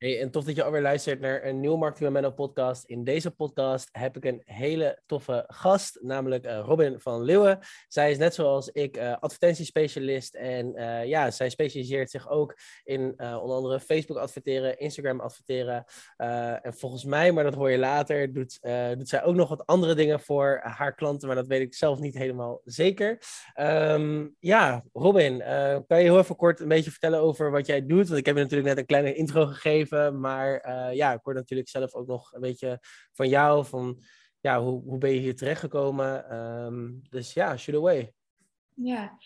Hey, 0.00 0.20
en 0.20 0.30
tof 0.30 0.44
dat 0.44 0.56
je 0.56 0.62
alweer 0.62 0.82
luistert 0.82 1.20
naar 1.20 1.44
een 1.44 1.60
nieuwe 1.60 1.78
Marketing 1.78 2.12
Menno 2.12 2.30
podcast. 2.30 2.84
In 2.84 3.04
deze 3.04 3.30
podcast 3.30 3.88
heb 3.92 4.16
ik 4.16 4.24
een 4.24 4.42
hele 4.44 5.02
toffe 5.06 5.44
gast, 5.46 5.98
namelijk 6.02 6.46
uh, 6.46 6.62
Robin 6.64 7.00
van 7.00 7.22
Leeuwen. 7.22 7.58
Zij 7.88 8.10
is 8.10 8.18
net 8.18 8.34
zoals 8.34 8.68
ik 8.68 8.96
uh, 8.96 9.16
advertentiespecialist 9.20 10.34
en 10.34 10.72
uh, 10.76 11.04
ja, 11.04 11.30
zij 11.30 11.50
specialiseert 11.50 12.10
zich 12.10 12.28
ook 12.28 12.58
in 12.84 13.02
onder 13.20 13.56
andere 13.56 13.80
Facebook 13.80 14.18
adverteren, 14.18 14.78
Instagram 14.78 15.20
adverteren. 15.20 15.84
en 16.62 16.74
volgens 16.74 17.04
mij, 17.04 17.32
maar 17.32 17.44
dat 17.44 17.54
hoor 17.54 17.70
je 17.70 17.78
later, 17.78 18.32
doet, 18.32 18.58
doet 18.96 19.08
zij 19.08 19.24
ook 19.24 19.34
nog 19.34 19.48
wat 19.48 19.66
andere 19.66 19.94
dingen 19.94 20.20
voor 20.20 20.60
haar 20.62 20.94
klanten, 20.94 21.26
maar 21.26 21.36
dat 21.36 21.46
weet 21.46 21.60
ik 21.60 21.74
zelf 21.74 21.98
niet 21.98 22.14
helemaal 22.14 22.60
zeker. 22.64 23.18
Um, 23.60 24.36
ja, 24.38 24.84
Robin, 24.92 25.38
kan 25.86 25.98
je 25.98 26.04
heel 26.04 26.18
even 26.18 26.36
kort 26.36 26.60
een 26.60 26.68
beetje 26.68 26.90
vertellen 26.90 27.20
over 27.20 27.50
wat 27.50 27.66
jij 27.66 27.86
doet? 27.86 28.06
Want 28.06 28.18
ik 28.18 28.26
heb 28.26 28.36
je 28.36 28.42
natuurlijk 28.42 28.68
net 28.68 28.78
een 28.78 28.86
kleine 28.86 29.14
intro 29.14 29.46
gegeven. 29.46 29.88
Maar 29.90 30.66
uh, 30.68 30.96
ja, 30.96 31.12
ik 31.12 31.20
hoor 31.22 31.34
natuurlijk 31.34 31.68
zelf 31.68 31.94
ook 31.94 32.06
nog 32.06 32.32
een 32.32 32.40
beetje 32.40 32.78
van 33.12 33.28
jou. 33.28 33.64
Van 33.64 34.02
ja, 34.40 34.62
hoe, 34.62 34.82
hoe 34.82 34.98
ben 34.98 35.10
je 35.10 35.20
hier 35.20 35.36
terechtgekomen? 35.36 36.36
Um, 36.36 37.02
dus 37.08 37.32
ja, 37.32 37.56
shoot 37.56 37.76
away. 37.76 38.12
Ja, 38.74 39.18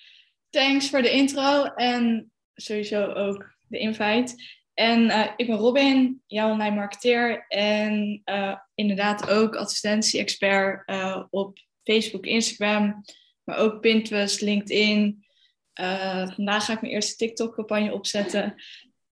thanks 0.50 0.91
voor 0.91 1.02
de 1.02 1.10
intro 1.10 1.64
en 1.64 2.32
sowieso 2.55 3.12
ook 3.12 3.55
de 3.69 3.78
invite. 3.78 4.34
En 4.74 5.00
uh, 5.00 5.27
ik 5.36 5.46
ben 5.46 5.56
Robin, 5.56 6.22
jouw 6.27 6.50
online 6.50 6.74
marketeer 6.74 7.44
en 7.48 8.22
uh, 8.24 8.56
inderdaad 8.74 9.30
ook 9.30 9.56
assistentie-expert 9.56 10.92
op 11.30 11.58
Facebook, 11.83 12.27
Instagram, 12.27 13.05
maar 13.44 13.56
ook 13.56 13.80
Pinterest, 13.80 14.41
LinkedIn. 14.41 15.24
vandaag 16.34 16.64
ga 16.64 16.72
ik 16.72 16.80
mijn 16.80 16.92
eerste 16.92 17.16
TikTok-campagne 17.16 17.92
opzetten. 17.92 18.55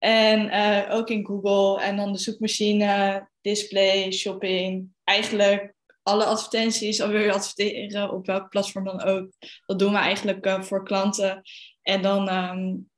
En 0.00 0.46
uh, 0.46 0.94
ook 0.94 1.10
in 1.10 1.26
Google 1.26 1.82
en 1.82 1.96
dan 1.96 2.12
de 2.12 2.18
zoekmachine, 2.18 3.28
display, 3.40 4.12
shopping. 4.12 4.88
Eigenlijk 5.04 5.74
alle 6.02 6.24
advertenties, 6.24 7.00
al 7.00 7.08
wil 7.08 7.20
je 7.20 7.32
adverteren 7.32 8.12
op 8.12 8.26
welk 8.26 8.48
platform 8.48 8.84
dan 8.84 9.02
ook. 9.02 9.32
Dat 9.66 9.78
doen 9.78 9.92
we 9.92 9.98
eigenlijk 9.98 10.46
uh, 10.46 10.62
voor 10.62 10.84
klanten. 10.84 11.42
En 11.82 12.02
dan 12.02 12.28
um, 12.28 12.90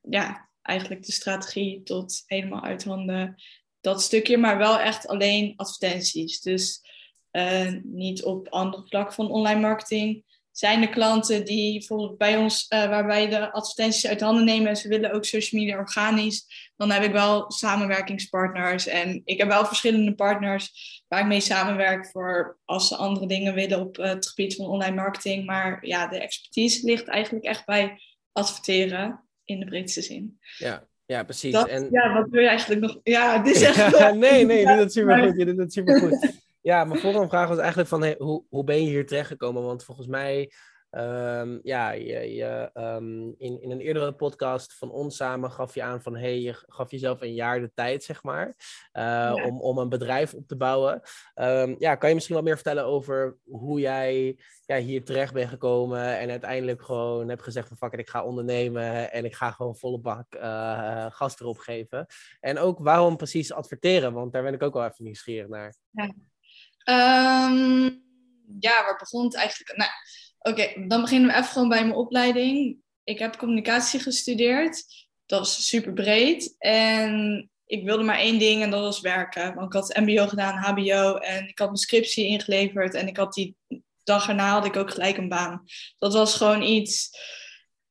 ja, 0.00 0.48
eigenlijk 0.62 1.04
de 1.06 1.12
strategie 1.12 1.82
tot 1.82 2.22
helemaal 2.26 2.62
uit 2.62 2.84
handen. 2.84 3.42
Dat 3.80 4.02
stukje, 4.02 4.38
maar 4.38 4.58
wel 4.58 4.78
echt 4.78 5.06
alleen 5.06 5.52
advertenties. 5.56 6.40
Dus 6.40 6.80
uh, 7.32 7.72
niet 7.82 8.24
op 8.24 8.48
andere 8.48 8.86
vlak 8.86 9.12
van 9.12 9.30
online 9.30 9.60
marketing 9.60 10.24
zijn 10.58 10.82
er 10.82 10.88
klanten 10.88 11.44
die 11.44 11.78
bijvoorbeeld 11.78 12.18
bij 12.18 12.36
ons, 12.36 12.66
uh, 12.68 12.88
waarbij 12.88 13.28
de 13.28 13.52
advertenties 13.52 14.06
uit 14.06 14.20
handen 14.20 14.44
nemen 14.44 14.68
en 14.68 14.76
ze 14.76 14.88
willen 14.88 15.12
ook 15.12 15.24
social 15.24 15.60
media 15.60 15.78
organisch, 15.78 16.70
dan 16.76 16.90
heb 16.90 17.02
ik 17.02 17.12
wel 17.12 17.50
samenwerkingspartners. 17.50 18.86
En 18.86 19.22
ik 19.24 19.38
heb 19.38 19.48
wel 19.48 19.66
verschillende 19.66 20.14
partners 20.14 20.70
waar 21.08 21.20
ik 21.20 21.26
mee 21.26 21.40
samenwerk 21.40 22.10
voor 22.10 22.58
als 22.64 22.88
ze 22.88 22.96
andere 22.96 23.26
dingen 23.26 23.54
willen 23.54 23.80
op 23.80 23.96
het 23.96 24.28
gebied 24.28 24.54
van 24.54 24.66
online 24.66 24.94
marketing. 24.94 25.46
Maar 25.46 25.86
ja, 25.86 26.06
de 26.06 26.18
expertise 26.20 26.86
ligt 26.86 27.08
eigenlijk 27.08 27.44
echt 27.44 27.66
bij 27.66 28.00
adverteren 28.32 29.24
in 29.44 29.60
de 29.60 29.66
breedste 29.66 30.02
zin. 30.02 30.38
Ja, 30.56 30.86
ja, 31.06 31.24
precies. 31.24 31.54
en... 31.54 31.88
Ja, 31.90 32.12
wat 32.12 32.28
wil 32.30 32.42
je 32.42 32.48
eigenlijk 32.48 32.80
nog? 32.80 33.00
Ja, 33.02 33.38
dit 33.38 33.54
is 33.54 33.62
echt... 33.76 34.14
nee, 34.14 34.44
nee, 34.44 34.66
dit 34.76 34.86
is 34.86 34.92
super 34.92 35.18
goed. 35.18 35.36
Je 35.36 35.44
doet 35.44 35.58
het 35.58 35.72
super 35.72 36.00
goed. 36.00 36.46
Ja, 36.68 36.84
mijn 36.84 37.00
volgende 37.00 37.28
vraag 37.28 37.48
was 37.48 37.58
eigenlijk 37.58 37.88
van 37.88 38.14
hoe, 38.18 38.44
hoe 38.48 38.64
ben 38.64 38.82
je 38.82 38.88
hier 38.88 39.06
terechtgekomen? 39.06 39.62
Want 39.62 39.84
volgens 39.84 40.06
mij, 40.06 40.52
um, 40.90 41.60
ja, 41.62 41.90
je, 41.90 42.34
je, 42.34 42.70
um, 42.74 43.34
in, 43.38 43.62
in 43.62 43.70
een 43.70 43.80
eerdere 43.80 44.12
podcast 44.12 44.74
van 44.74 44.90
ons 44.90 45.16
samen 45.16 45.50
gaf 45.50 45.74
je 45.74 45.82
aan 45.82 46.02
van 46.02 46.16
hey, 46.16 46.40
je 46.40 46.54
gaf 46.66 46.90
jezelf 46.90 47.20
een 47.20 47.34
jaar 47.34 47.60
de 47.60 47.70
tijd, 47.74 48.04
zeg 48.04 48.22
maar, 48.22 48.46
uh, 48.46 49.02
ja. 49.02 49.44
om, 49.44 49.60
om 49.60 49.78
een 49.78 49.88
bedrijf 49.88 50.34
op 50.34 50.46
te 50.46 50.56
bouwen. 50.56 51.00
Um, 51.34 51.76
ja, 51.78 51.94
kan 51.94 52.08
je 52.08 52.14
misschien 52.14 52.36
wat 52.36 52.44
meer 52.44 52.54
vertellen 52.54 52.84
over 52.84 53.36
hoe 53.44 53.80
jij 53.80 54.38
ja, 54.66 54.76
hier 54.76 55.04
terecht 55.04 55.32
bent 55.32 55.48
gekomen 55.48 56.18
en 56.18 56.30
uiteindelijk 56.30 56.82
gewoon 56.82 57.28
hebt 57.28 57.42
gezegd 57.42 57.68
van 57.68 57.76
fuck 57.76 57.92
it, 57.92 57.98
ik 57.98 58.10
ga 58.10 58.24
ondernemen 58.24 59.12
en 59.12 59.24
ik 59.24 59.34
ga 59.34 59.50
gewoon 59.50 59.76
volle 59.76 59.98
bak 59.98 60.34
uh, 60.34 61.06
gas 61.10 61.40
erop 61.40 61.58
geven. 61.58 62.06
En 62.40 62.58
ook 62.58 62.78
waarom 62.78 63.16
precies 63.16 63.52
adverteren, 63.52 64.12
want 64.12 64.32
daar 64.32 64.42
ben 64.42 64.54
ik 64.54 64.62
ook 64.62 64.74
wel 64.74 64.84
even 64.84 65.04
nieuwsgierig 65.04 65.48
naar. 65.48 65.74
Ja. 65.90 66.14
Um, 66.90 68.02
ja, 68.60 68.82
waar 68.84 68.96
begon 68.98 69.24
het 69.24 69.34
eigenlijk? 69.34 69.76
Nou, 69.76 69.90
oké, 70.38 70.86
dan 70.86 71.00
beginnen 71.00 71.30
we 71.30 71.36
even 71.36 71.50
gewoon 71.50 71.68
bij 71.68 71.82
mijn 71.82 71.96
opleiding. 71.96 72.76
Ik 73.04 73.18
heb 73.18 73.36
communicatie 73.36 74.00
gestudeerd. 74.00 74.84
Dat 75.26 75.38
was 75.38 75.66
super 75.66 75.92
breed. 75.92 76.54
En 76.58 77.50
ik 77.66 77.84
wilde 77.84 78.02
maar 78.02 78.18
één 78.18 78.38
ding 78.38 78.62
en 78.62 78.70
dat 78.70 78.80
was 78.80 79.00
werken. 79.00 79.54
Want 79.54 79.74
ik 79.74 79.80
had 79.80 79.96
MBO 79.96 80.26
gedaan, 80.26 80.56
HBO 80.56 81.16
en 81.16 81.48
ik 81.48 81.58
had 81.58 81.68
mijn 81.68 81.78
scriptie 81.78 82.26
ingeleverd. 82.26 82.94
En 82.94 83.08
ik 83.08 83.16
had 83.16 83.34
die 83.34 83.56
dag 84.04 84.28
erna 84.28 84.50
had 84.50 84.64
ik 84.64 84.76
ook 84.76 84.90
gelijk 84.90 85.16
een 85.16 85.28
baan. 85.28 85.64
Dat 85.98 86.12
was 86.12 86.34
gewoon 86.34 86.62
iets. 86.62 87.10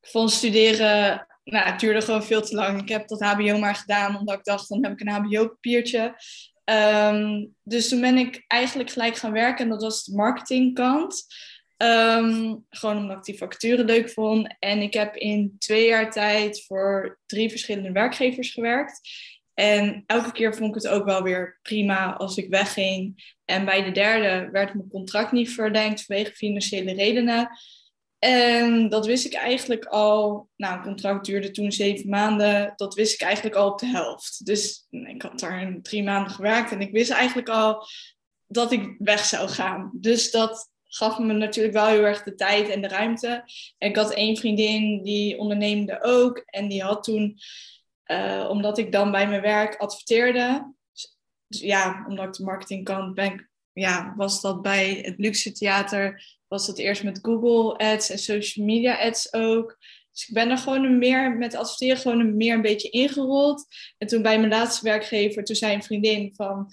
Ik 0.02 0.10
vond 0.10 0.32
studeren 0.32 1.28
nou, 1.52 1.66
het 1.66 1.80
duurde 1.80 2.02
gewoon 2.02 2.24
veel 2.24 2.42
te 2.42 2.56
lang. 2.56 2.82
Ik 2.82 2.90
heb 2.90 3.08
dat 3.08 3.22
HBO 3.22 3.58
maar 3.58 3.76
gedaan, 3.76 4.18
omdat 4.18 4.38
ik 4.38 4.44
dacht, 4.44 4.70
dan 4.70 4.84
heb 4.84 4.92
ik 4.92 5.00
een 5.00 5.14
HBO-papiertje. 5.14 6.16
Um, 6.70 7.56
dus 7.64 7.90
toen 7.90 8.02
ben 8.02 8.18
ik 8.18 8.44
eigenlijk 8.48 8.90
gelijk 8.90 9.16
gaan 9.16 9.32
werken 9.32 9.64
en 9.64 9.70
dat 9.70 9.82
was 9.82 10.04
de 10.04 10.16
marketingkant. 10.16 11.26
Um, 11.78 12.66
gewoon 12.70 12.98
omdat 12.98 13.18
ik 13.18 13.24
die 13.24 13.38
vacature 13.38 13.84
leuk 13.84 14.10
vond. 14.10 14.56
En 14.60 14.82
ik 14.82 14.94
heb 14.94 15.16
in 15.16 15.56
twee 15.60 15.88
jaar 15.88 16.12
tijd 16.12 16.66
voor 16.66 17.20
drie 17.26 17.50
verschillende 17.50 17.92
werkgevers 17.92 18.54
gewerkt. 18.54 19.02
En 19.54 20.04
elke 20.06 20.32
keer 20.32 20.56
vond 20.56 20.76
ik 20.76 20.82
het 20.82 20.92
ook 20.92 21.06
wel 21.06 21.24
weer 21.24 21.60
prima 21.62 22.14
als 22.14 22.38
ik 22.38 22.50
wegging. 22.50 23.34
En 23.46 23.66
bij 23.66 23.84
de 23.84 23.92
derde 23.92 24.50
werd 24.52 24.74
mijn 24.74 24.90
contract 24.90 25.32
niet 25.32 25.50
verlengd 25.54 26.06
vanwege 26.06 26.32
financiële 26.32 26.94
redenen. 26.94 27.50
En 28.20 28.90
dat 28.90 29.06
wist 29.06 29.26
ik 29.26 29.34
eigenlijk 29.34 29.86
al. 29.86 30.50
Nou, 30.56 30.78
een 30.78 30.84
contract 30.84 31.26
duurde 31.26 31.52
toen 31.52 31.72
zeven 31.72 32.10
maanden. 32.10 32.74
Dat 32.76 32.94
wist 32.94 33.14
ik 33.14 33.22
eigenlijk 33.22 33.56
al 33.56 33.72
op 33.72 33.80
de 33.80 33.86
helft. 33.86 34.46
Dus 34.46 34.88
ik 34.90 35.22
had 35.22 35.40
daar 35.40 35.80
drie 35.82 36.04
maanden 36.04 36.32
gewerkt 36.32 36.72
en 36.72 36.82
ik 36.82 36.92
wist 36.92 37.12
eigenlijk 37.12 37.50
al 37.50 37.88
dat 38.48 38.72
ik 38.72 38.96
weg 38.98 39.26
zou 39.26 39.50
gaan. 39.50 39.92
Dus 39.94 40.32
dat 40.32 40.72
gaf 40.88 41.20
me 41.20 41.34
natuurlijk 41.34 41.76
wel 41.76 41.88
heel 41.88 42.04
erg 42.04 42.24
de 42.24 42.36
tijd 42.36 42.70
en 42.70 42.82
de 42.82 42.88
ruimte. 42.88 43.44
En 43.78 43.90
ik 43.90 43.96
had 43.96 44.14
één 44.14 44.38
vriendin 44.38 45.04
die 45.04 45.38
onderneemde 45.38 46.04
ook. 46.04 46.38
En 46.46 46.68
die 46.68 46.84
had 46.84 47.04
toen, 47.04 47.38
uh, 48.06 48.48
omdat 48.50 48.78
ik 48.78 48.92
dan 48.92 49.12
bij 49.12 49.28
mijn 49.28 49.42
werk 49.42 49.76
adverteerde. 49.76 50.74
Dus 51.48 51.62
ja, 51.62 52.06
omdat 52.08 52.26
ik 52.26 52.34
de 52.34 52.44
marketingkant 52.44 53.14
ben, 53.14 53.50
ja, 53.80 54.14
was 54.18 54.42
dat 54.42 54.62
bij 54.62 55.00
het 55.02 55.18
Luxe 55.18 55.52
Theater 55.52 56.36
was 56.48 56.68
het 56.68 56.78
eerst 56.78 57.04
met 57.04 57.20
Google 57.22 57.78
Ads 57.78 58.10
en 58.10 58.18
social 58.18 58.66
media 58.66 59.00
ads 59.00 59.34
ook. 59.34 59.78
Dus 60.12 60.28
ik 60.28 60.34
ben 60.34 60.50
er 60.50 60.58
gewoon 60.58 60.98
meer 60.98 61.32
met 61.32 61.56
adverteren 61.56 61.98
gewoon 61.98 62.20
een 62.20 62.38
meer 62.38 62.54
een 62.54 62.62
beetje 62.62 62.90
ingerold. 62.90 63.66
En 63.98 64.08
toen 64.08 64.22
bij 64.22 64.40
mijn 64.40 64.52
laatste 64.52 64.84
werkgever, 64.84 65.44
toen 65.44 65.56
zei 65.56 65.74
een 65.74 65.84
vriendin 65.84 66.34
van... 66.36 66.70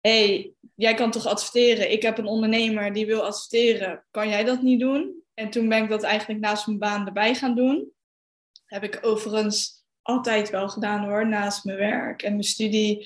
hey, 0.00 0.52
jij 0.74 0.94
kan 0.94 1.10
toch 1.10 1.26
adverteren? 1.26 1.92
Ik 1.92 2.02
heb 2.02 2.18
een 2.18 2.26
ondernemer 2.26 2.92
die 2.92 3.06
wil 3.06 3.24
adverteren. 3.24 4.04
Kan 4.10 4.28
jij 4.28 4.44
dat 4.44 4.62
niet 4.62 4.80
doen? 4.80 5.22
En 5.34 5.50
toen 5.50 5.68
ben 5.68 5.82
ik 5.82 5.88
dat 5.88 6.02
eigenlijk 6.02 6.40
naast 6.40 6.66
mijn 6.66 6.78
baan 6.78 7.06
erbij 7.06 7.34
gaan 7.34 7.54
doen. 7.54 7.92
Heb 8.64 8.82
ik 8.82 8.98
overigens 9.02 9.84
altijd 10.02 10.50
wel 10.50 10.68
gedaan 10.68 11.04
hoor, 11.04 11.28
naast 11.28 11.64
mijn 11.64 11.78
werk 11.78 12.22
en 12.22 12.32
mijn 12.32 12.44
studie. 12.44 13.00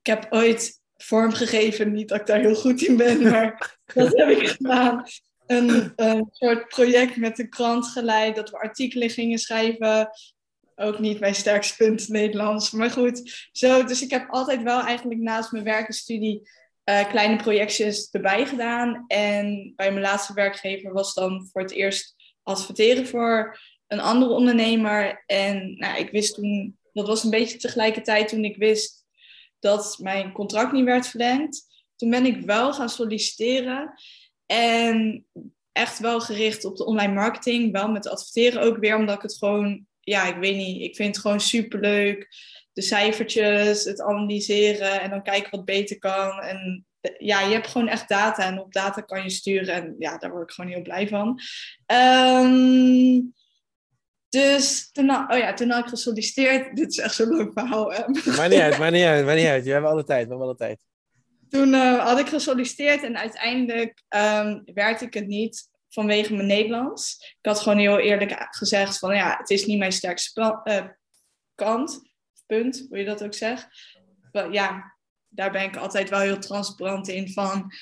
Ik 0.00 0.06
heb 0.06 0.26
ooit 0.30 0.79
vormgegeven, 1.02 1.92
niet 1.92 2.08
dat 2.08 2.20
ik 2.20 2.26
daar 2.26 2.40
heel 2.40 2.54
goed 2.54 2.82
in 2.82 2.96
ben, 2.96 3.22
maar 3.22 3.76
dat 3.94 4.18
heb 4.18 4.28
ik 4.28 4.48
gedaan 4.48 5.04
een, 5.50 5.92
een 5.96 6.28
soort 6.30 6.68
project 6.68 7.16
met 7.16 7.36
de 7.36 7.48
krant 7.48 7.86
geleid, 7.86 8.36
dat 8.36 8.50
we 8.50 8.58
artikelen 8.58 9.10
gingen 9.10 9.38
schrijven. 9.38 10.10
Ook 10.74 10.98
niet 10.98 11.20
mijn 11.20 11.34
sterkste 11.34 11.76
punt 11.76 12.08
Nederlands, 12.08 12.70
maar 12.70 12.90
goed. 12.90 13.48
Zo, 13.52 13.84
dus 13.84 14.02
ik 14.02 14.10
heb 14.10 14.30
altijd 14.30 14.62
wel 14.62 14.80
eigenlijk 14.80 15.20
naast 15.20 15.52
mijn 15.52 15.64
werk 15.64 15.86
en 15.86 15.94
studie 15.94 16.48
uh, 16.84 17.08
kleine 17.08 17.36
projectjes 17.36 18.10
erbij 18.10 18.46
gedaan. 18.46 19.04
En 19.06 19.72
bij 19.76 19.90
mijn 19.90 20.04
laatste 20.04 20.34
werkgever 20.34 20.92
was 20.92 21.14
dan 21.14 21.48
voor 21.52 21.60
het 21.60 21.70
eerst 21.70 22.14
adverteren 22.42 23.06
voor 23.06 23.58
een 23.86 24.00
andere 24.00 24.32
ondernemer. 24.32 25.22
En 25.26 25.74
nou, 25.76 25.98
ik 25.98 26.10
wist 26.10 26.34
toen, 26.34 26.78
dat 26.92 27.06
was 27.06 27.24
een 27.24 27.30
beetje 27.30 27.58
tegelijkertijd 27.58 28.28
toen 28.28 28.44
ik 28.44 28.56
wist 28.56 28.99
dat 29.60 29.98
mijn 30.00 30.32
contract 30.32 30.72
niet 30.72 30.84
werd 30.84 31.06
verlengd. 31.06 31.66
Toen 31.96 32.10
ben 32.10 32.26
ik 32.26 32.40
wel 32.40 32.72
gaan 32.72 32.88
solliciteren. 32.88 33.92
En 34.46 35.26
echt 35.72 35.98
wel 35.98 36.20
gericht 36.20 36.64
op 36.64 36.76
de 36.76 36.84
online 36.84 37.12
marketing. 37.12 37.72
Wel 37.72 37.90
met 37.90 38.08
adverteren 38.08 38.62
ook 38.62 38.78
weer, 38.78 38.96
omdat 38.96 39.16
ik 39.16 39.22
het 39.22 39.36
gewoon, 39.36 39.86
ja, 40.00 40.24
ik 40.24 40.36
weet 40.36 40.56
niet, 40.56 40.82
ik 40.82 40.96
vind 40.96 41.14
het 41.14 41.24
gewoon 41.24 41.40
super 41.40 41.80
leuk. 41.80 42.28
De 42.72 42.82
cijfertjes, 42.82 43.84
het 43.84 44.00
analyseren 44.00 45.00
en 45.00 45.10
dan 45.10 45.22
kijken 45.22 45.50
wat 45.50 45.64
beter 45.64 45.98
kan. 45.98 46.40
En 46.40 46.86
ja, 47.18 47.40
je 47.40 47.52
hebt 47.52 47.66
gewoon 47.66 47.88
echt 47.88 48.08
data 48.08 48.46
en 48.46 48.58
op 48.58 48.72
data 48.72 49.00
kan 49.00 49.22
je 49.22 49.30
sturen. 49.30 49.74
En 49.74 49.94
ja, 49.98 50.18
daar 50.18 50.30
word 50.30 50.42
ik 50.42 50.54
gewoon 50.54 50.70
heel 50.70 50.82
blij 50.82 51.08
van. 51.08 51.40
Um, 51.86 53.34
Dus 54.30 54.90
toen, 54.92 55.08
had- 55.08 55.32
oh 55.32 55.38
ja, 55.38 55.54
toen 55.54 55.70
had 55.70 55.84
ik 55.84 55.90
gesolliciteerd. 55.90 56.70
Dit 56.76 56.90
is 56.90 56.98
echt 56.98 57.14
zo'n 57.14 57.36
leuk 57.36 57.52
verhaal. 57.52 57.92
Hè? 57.92 58.02
Maar 58.36 58.48
niet 58.48 58.58
uit, 58.60 58.78
maar 58.78 58.90
niet 58.90 59.04
uit, 59.04 59.24
maar 59.24 59.34
niet 59.34 59.46
uit. 59.46 59.64
We 59.64 59.70
hebben 59.70 59.90
alle 59.90 60.04
tijd, 60.04 60.22
we 60.22 60.28
hebben 60.28 60.46
alle 60.46 60.56
tijd. 60.56 60.84
Toen 61.48 61.74
eh, 61.74 62.06
had 62.06 62.18
ik 62.18 62.28
gesolliciteerd 62.28 63.02
en 63.02 63.18
uiteindelijk 63.18 64.02
ehm, 64.08 64.60
werd 64.64 65.00
ik 65.00 65.14
het 65.14 65.26
niet 65.26 65.68
vanwege 65.88 66.34
mijn 66.34 66.46
Nederlands. 66.46 67.16
Ik 67.40 67.46
had 67.46 67.60
gewoon 67.60 67.78
heel 67.78 67.98
eerlijk 67.98 68.46
gezegd 68.50 68.98
van 68.98 69.14
ja, 69.14 69.36
het 69.38 69.50
is 69.50 69.66
niet 69.66 69.78
mijn 69.78 69.92
sterkste 69.92 70.60
eh, 70.64 70.84
kant, 71.54 72.00
punt, 72.46 72.86
hoe 72.88 72.98
je 72.98 73.04
dat 73.04 73.24
ook 73.24 73.34
zegt. 73.34 73.68
Wel, 74.32 74.52
ja, 74.52 74.96
daar 75.28 75.50
ben 75.50 75.62
ik 75.62 75.76
altijd 75.76 76.10
wel 76.10 76.20
heel 76.20 76.38
transparant 76.38 77.08
in 77.08 77.32
van 77.32 77.72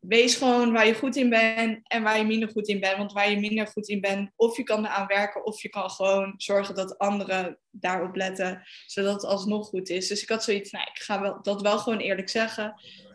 wees 0.00 0.36
gewoon 0.36 0.72
waar 0.72 0.86
je 0.86 0.94
goed 0.94 1.16
in 1.16 1.28
bent 1.28 1.88
en 1.88 2.02
waar 2.02 2.18
je 2.18 2.24
minder 2.24 2.48
goed 2.48 2.68
in 2.68 2.80
bent. 2.80 2.96
Want 2.96 3.12
waar 3.12 3.30
je 3.30 3.40
minder 3.40 3.66
goed 3.66 3.88
in 3.88 4.00
bent, 4.00 4.30
of 4.36 4.56
je 4.56 4.62
kan 4.62 4.84
eraan 4.84 5.06
werken, 5.06 5.44
of 5.44 5.62
je 5.62 5.68
kan 5.68 5.90
gewoon 5.90 6.34
zorgen 6.36 6.74
dat 6.74 6.98
anderen 6.98 7.58
daarop 7.70 8.16
letten, 8.16 8.62
zodat 8.86 9.14
het 9.14 9.24
alsnog 9.24 9.66
goed 9.66 9.88
is. 9.88 10.08
Dus 10.08 10.22
ik 10.22 10.28
had 10.28 10.44
zoiets, 10.44 10.70
nou, 10.70 10.86
ik 10.94 11.02
ga 11.02 11.20
wel, 11.20 11.42
dat 11.42 11.62
wel 11.62 11.78
gewoon 11.78 11.98
eerlijk 11.98 12.28
zeggen. 12.28 12.74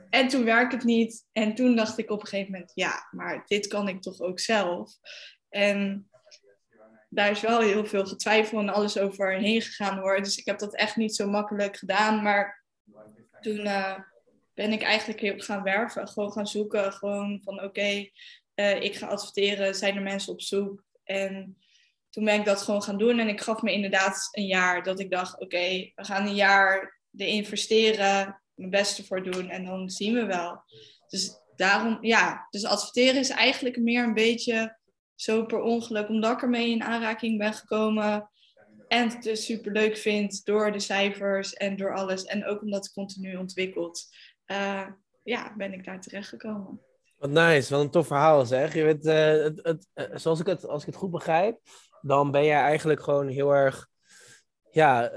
En 0.10 0.28
toen 0.28 0.44
werkte 0.44 0.76
het 0.76 0.86
niet. 0.86 1.26
En 1.32 1.56
toen 1.56 1.76
dacht 1.76 1.98
ik 1.98 2.12
op 2.12 2.22
een 2.22 2.28
gegeven 2.28 2.52
moment, 2.52 2.72
ja, 2.74 3.08
maar 3.12 3.44
dit 3.46 3.68
kan 3.68 3.88
ik 3.88 4.02
toch 4.02 4.20
ook 4.20 4.40
zelf. 4.40 4.92
En 5.50 6.10
daar 7.10 7.32
is 7.32 7.42
wel 7.42 7.60
heel 7.60 7.86
veel 7.86 8.06
getwijfeld 8.06 8.62
en 8.62 8.74
alles 8.74 8.98
overheen 8.98 9.62
gegaan 9.62 9.98
hoor. 9.98 10.22
Dus 10.22 10.38
ik 10.38 10.46
heb 10.46 10.60
dat 10.60 10.76
echt 10.76 10.96
niet 10.96 11.16
zo 11.16 11.30
makkelijk 11.30 11.78
gedaan. 11.78 12.24
Maar 12.24 12.64
toen 13.40 13.60
eh, 13.60 14.00
ben 14.56 14.72
ik 14.72 14.82
eigenlijk 14.82 15.20
heel 15.20 15.40
gaan 15.40 15.64
werven. 15.64 16.08
Gewoon 16.08 16.32
gaan 16.32 16.48
zoeken. 16.48 16.94
Gewoon 16.94 17.42
van 17.44 17.64
oké, 17.64 18.10
eh, 18.54 18.82
ik 18.82 18.96
ga 18.96 19.08
adverteren. 19.08 19.76
Zijn 19.76 19.96
er 19.96 20.02
mensen 20.02 20.34
op 20.34 20.42
zoek? 20.42 20.84
En 21.04 21.58
toen 22.10 22.24
ben 22.24 22.40
ik 22.40 22.46
dat 22.46 22.62
gewoon 22.62 22.84
gaan 22.84 22.98
doen. 22.98 23.20
En 23.20 23.28
ik 23.28 23.42
gaf 23.42 23.62
me 23.62 23.72
inderdaad 23.72 24.28
een 24.32 24.46
jaar 24.46 24.84
dat 24.84 25.00
ik 25.00 25.12
dacht, 25.12 25.40
oké, 25.40 25.92
we 25.96 26.06
gaan 26.06 26.28
een 26.28 26.36
jaar 26.36 27.00
erin 27.18 27.34
investeren. 27.34 28.42
Mijn 28.54 28.70
beste 28.70 29.06
voor 29.06 29.24
doen. 29.24 29.50
En 29.50 29.66
dan 29.66 29.90
zien 29.90 30.14
we 30.14 30.26
wel. 30.26 30.64
Dus 31.08 31.40
daarom, 31.56 31.98
ja. 32.02 32.48
Dus 32.50 32.66
adverteren 32.66 33.20
is 33.20 33.30
eigenlijk 33.30 33.78
meer 33.78 34.04
een 34.04 34.14
beetje 34.14 34.78
zo 35.16 35.46
per 35.46 35.62
ongeluk. 35.62 36.10
Omdat 36.10 36.32
ik 36.32 36.42
ermee 36.42 36.70
in 36.70 36.84
aanraking 36.84 37.38
ben 37.38 37.54
gekomen. 37.54 38.30
En 38.88 39.10
het 39.10 39.24
dus 39.24 39.46
super 39.46 39.72
leuk 39.72 39.98
vind 39.98 40.46
door 40.46 40.72
de 40.72 40.80
cijfers 40.80 41.54
en 41.54 41.76
door 41.76 41.96
alles. 41.96 42.24
En 42.24 42.46
ook 42.46 42.62
omdat 42.62 42.84
het 42.84 42.94
continu 42.94 43.36
ontwikkelt. 43.36 44.08
Eh, 44.46 44.88
ja, 45.24 45.54
ben 45.58 45.74
ik 45.74 45.86
daar 45.86 46.02
terecht 46.02 46.30
gekomen. 46.30 46.82
Wat 47.18 47.30
nice, 47.30 47.74
wat 47.74 47.84
een 47.84 47.90
tof 47.90 48.08
verhaal 48.08 48.46
zeg. 48.46 48.74
Je 48.74 48.84
weet, 48.84 49.06
eh, 49.06 49.44
het, 49.66 49.88
eh, 49.94 50.06
zoals 50.14 50.40
ik 50.40 50.46
het, 50.46 50.68
als 50.68 50.82
ik 50.82 50.88
het 50.88 50.96
goed 50.96 51.12
begrijp, 51.12 51.60
dan 52.02 52.32
ben 52.32 52.46
jij 52.46 52.62
eigenlijk 52.62 53.04
gewoon 53.04 53.28
heel 53.28 53.52
erg 53.52 53.88
ja, 54.72 55.10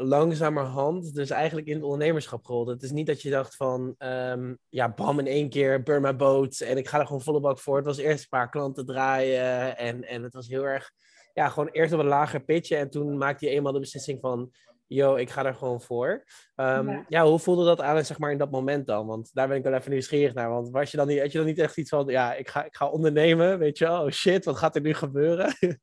langzamerhand 0.00 1.14
dus 1.14 1.30
eigenlijk 1.30 1.66
in 1.66 1.74
het 1.74 1.82
ondernemerschap 1.82 2.44
gerold. 2.44 2.68
Het 2.68 2.82
is 2.82 2.90
niet 2.90 3.06
dat 3.06 3.22
je 3.22 3.30
dacht 3.30 3.56
van, 3.56 3.94
ehm, 3.98 4.54
ja, 4.68 4.92
bam, 4.94 5.18
in 5.18 5.26
één 5.26 5.48
keer, 5.48 5.82
burn 5.82 6.02
my 6.02 6.16
boat 6.16 6.60
en 6.60 6.76
ik 6.76 6.88
ga 6.88 6.98
er 6.98 7.06
gewoon 7.06 7.22
volle 7.22 7.40
bak 7.40 7.58
voor. 7.58 7.76
Het 7.76 7.86
was 7.86 7.98
eerst 7.98 8.22
een 8.22 8.28
paar 8.28 8.50
klanten 8.50 8.86
draaien 8.86 9.76
en, 9.76 10.04
en 10.04 10.22
het 10.22 10.34
was 10.34 10.48
heel 10.48 10.62
erg, 10.64 10.90
ja, 11.32 11.48
gewoon 11.48 11.68
eerst 11.68 11.92
op 11.92 12.00
een 12.00 12.06
lager 12.06 12.40
pitje 12.40 12.76
en 12.76 12.90
toen 12.90 13.16
maakte 13.16 13.46
je 13.46 13.50
eenmaal 13.50 13.72
de 13.72 13.80
beslissing 13.80 14.20
van, 14.20 14.52
yo, 14.86 15.14
ik 15.14 15.30
ga 15.30 15.44
er 15.44 15.54
gewoon 15.54 15.80
voor. 15.80 16.24
Ehm, 16.54 16.88
Ja. 16.88 17.04
ja. 17.08 17.26
hoe 17.26 17.38
voelde 17.38 17.64
dat 17.64 17.80
aan, 17.80 18.04
zeg 18.04 18.18
maar, 18.18 18.30
in 18.30 18.38
dat 18.38 18.50
moment 18.50 18.86
dan? 18.86 19.06
Want 19.06 19.30
daar 19.32 19.48
ben 19.48 19.56
ik 19.56 19.62
wel 19.62 19.72
even 19.72 19.90
nieuwsgierig 19.90 20.34
naar. 20.34 20.50
Want 20.50 20.70
was 20.70 20.90
je 20.90 20.96
dan 20.96 21.06
niet, 21.06 21.20
had 21.20 21.32
je 21.32 21.38
dan 21.38 21.46
niet 21.46 21.58
echt 21.58 21.76
iets 21.76 21.90
van, 21.90 22.06
ja, 22.06 22.34
ik 22.34 22.48
ga, 22.48 22.64
ik 22.64 22.76
ga 22.76 22.88
ondernemen, 22.88 23.58
weet 23.58 23.78
je 23.78 23.84
wel? 23.84 24.04
Oh 24.04 24.10
shit, 24.10 24.44
wat 24.44 24.56
gaat 24.56 24.74
er 24.74 24.82
nu 24.82 24.94
gebeuren? 24.94 25.54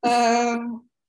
Ehm, 0.00 0.64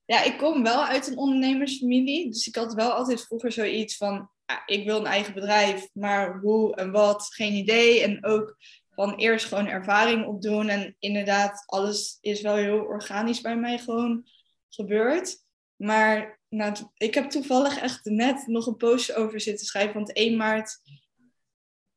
ja, 0.06 0.24
ik 0.24 0.38
kom 0.38 0.64
wel 0.64 0.84
uit 0.84 1.08
een 1.08 1.18
ondernemersfamilie. 1.18 2.30
Dus 2.30 2.48
ik 2.48 2.56
had 2.56 2.74
wel 2.74 2.92
altijd 2.92 3.22
vroeger 3.22 3.52
zoiets 3.52 3.98
van... 3.98 4.30
Ja, 4.46 4.64
ik 4.66 4.86
wil 4.86 4.98
een 4.98 5.06
eigen 5.06 5.34
bedrijf, 5.34 5.90
maar 5.94 6.40
hoe 6.40 6.76
en 6.76 6.92
wat, 6.92 7.28
geen 7.34 7.54
idee. 7.54 8.04
En 8.04 8.26
ook 8.26 8.58
van 8.96 9.16
eerst 9.16 9.46
gewoon 9.46 9.68
ervaring 9.68 10.26
opdoen. 10.26 10.70
En 10.70 10.96
inderdaad, 11.00 11.64
alles 11.66 12.18
is 12.22 12.42
wel 12.42 12.56
heel 12.56 12.80
organisch 12.80 13.42
bij 13.42 13.58
mij 13.58 13.78
gewoon 13.78 14.28
gebeurd. 14.70 15.46
Maar 15.78 16.40
nou, 16.50 16.76
ik 16.98 17.14
heb 17.14 17.30
toevallig 17.30 17.80
echt 17.80 18.06
net 18.06 18.48
nog 18.48 18.68
een 18.68 18.78
post 18.78 19.14
over 19.14 19.42
zitten 19.42 19.66
schrijven. 19.66 19.94
Want 19.94 20.14
1 20.14 20.38
maart 20.38 20.82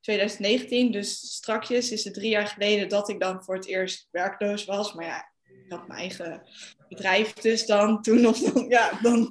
2019, 0.00 0.93
dus 0.93 1.35
strakjes, 1.35 1.91
is 1.91 2.05
het 2.05 2.15
drie 2.15 2.31
jaar 2.31 2.47
geleden 2.47 2.88
dat 2.88 3.09
ik 3.09 3.21
dan 3.21 3.44
voor 3.44 3.55
het 3.55 3.67
eerst 3.67 4.09
werkloos 4.11 4.65
was. 4.65 4.94
Maar 4.94 5.05
ja, 5.05 5.32
ik 5.43 5.73
had 5.73 5.88
mijn 5.88 6.00
eigen 6.00 6.43
bedrijf 6.88 7.32
dus 7.32 7.67
dan 7.67 8.03
toen 8.03 8.27
of 8.27 8.38
dan, 8.38 8.69
ja, 8.77 8.99
dan 9.03 9.31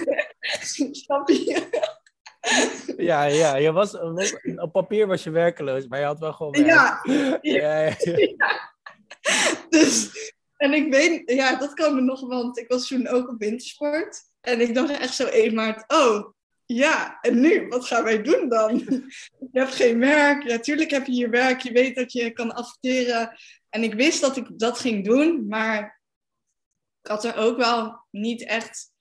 snap 0.92 1.28
je? 1.28 1.88
ja, 2.96 3.24
ja, 3.24 3.56
je 3.56 3.72
was, 3.72 3.98
op 4.56 4.72
papier 4.72 5.06
was 5.06 5.22
je 5.22 5.30
werkeloos, 5.30 5.86
maar 5.86 5.98
je 5.98 6.04
had 6.04 6.18
wel 6.18 6.32
gewoon 6.32 6.52
werk. 6.52 6.66
Ja, 6.66 7.00
ja, 7.40 7.86
ja, 7.86 7.96
ja. 8.36 8.74
dus, 9.68 10.10
en 10.60 10.72
ik 10.72 10.92
weet, 10.92 11.22
ja, 11.30 11.56
dat 11.56 11.74
kan 11.74 11.94
me 11.94 12.00
nog, 12.00 12.20
want 12.20 12.58
ik 12.58 12.68
was 12.68 12.86
toen 12.86 13.08
ook 13.08 13.28
op 13.28 13.38
wintersport. 13.38 14.22
En 14.40 14.60
ik 14.60 14.74
dacht 14.74 14.90
echt 14.90 15.14
zo 15.14 15.26
1 15.26 15.54
maart, 15.54 15.92
oh, 15.92 16.32
ja, 16.66 17.18
en 17.20 17.40
nu, 17.40 17.68
wat 17.68 17.84
gaan 17.84 18.04
wij 18.04 18.22
doen 18.22 18.48
dan? 18.48 18.78
Je 19.52 19.58
hebt 19.58 19.74
geen 19.74 19.98
werk, 19.98 20.42
ja, 20.42 20.58
tuurlijk 20.58 20.90
heb 20.90 21.06
je 21.06 21.12
hier 21.12 21.30
werk, 21.30 21.60
je 21.60 21.72
weet 21.72 21.94
dat 21.94 22.12
je 22.12 22.30
kan 22.30 22.54
adverteren. 22.54 23.38
En 23.68 23.82
ik 23.82 23.94
wist 23.94 24.20
dat 24.20 24.36
ik 24.36 24.58
dat 24.58 24.78
ging 24.78 25.04
doen, 25.04 25.46
maar 25.48 26.00
ik 27.02 27.10
had 27.10 27.24
er 27.24 27.36
ook 27.36 27.56
wel 27.56 28.06
niet 28.10 28.44
echt 28.44 28.92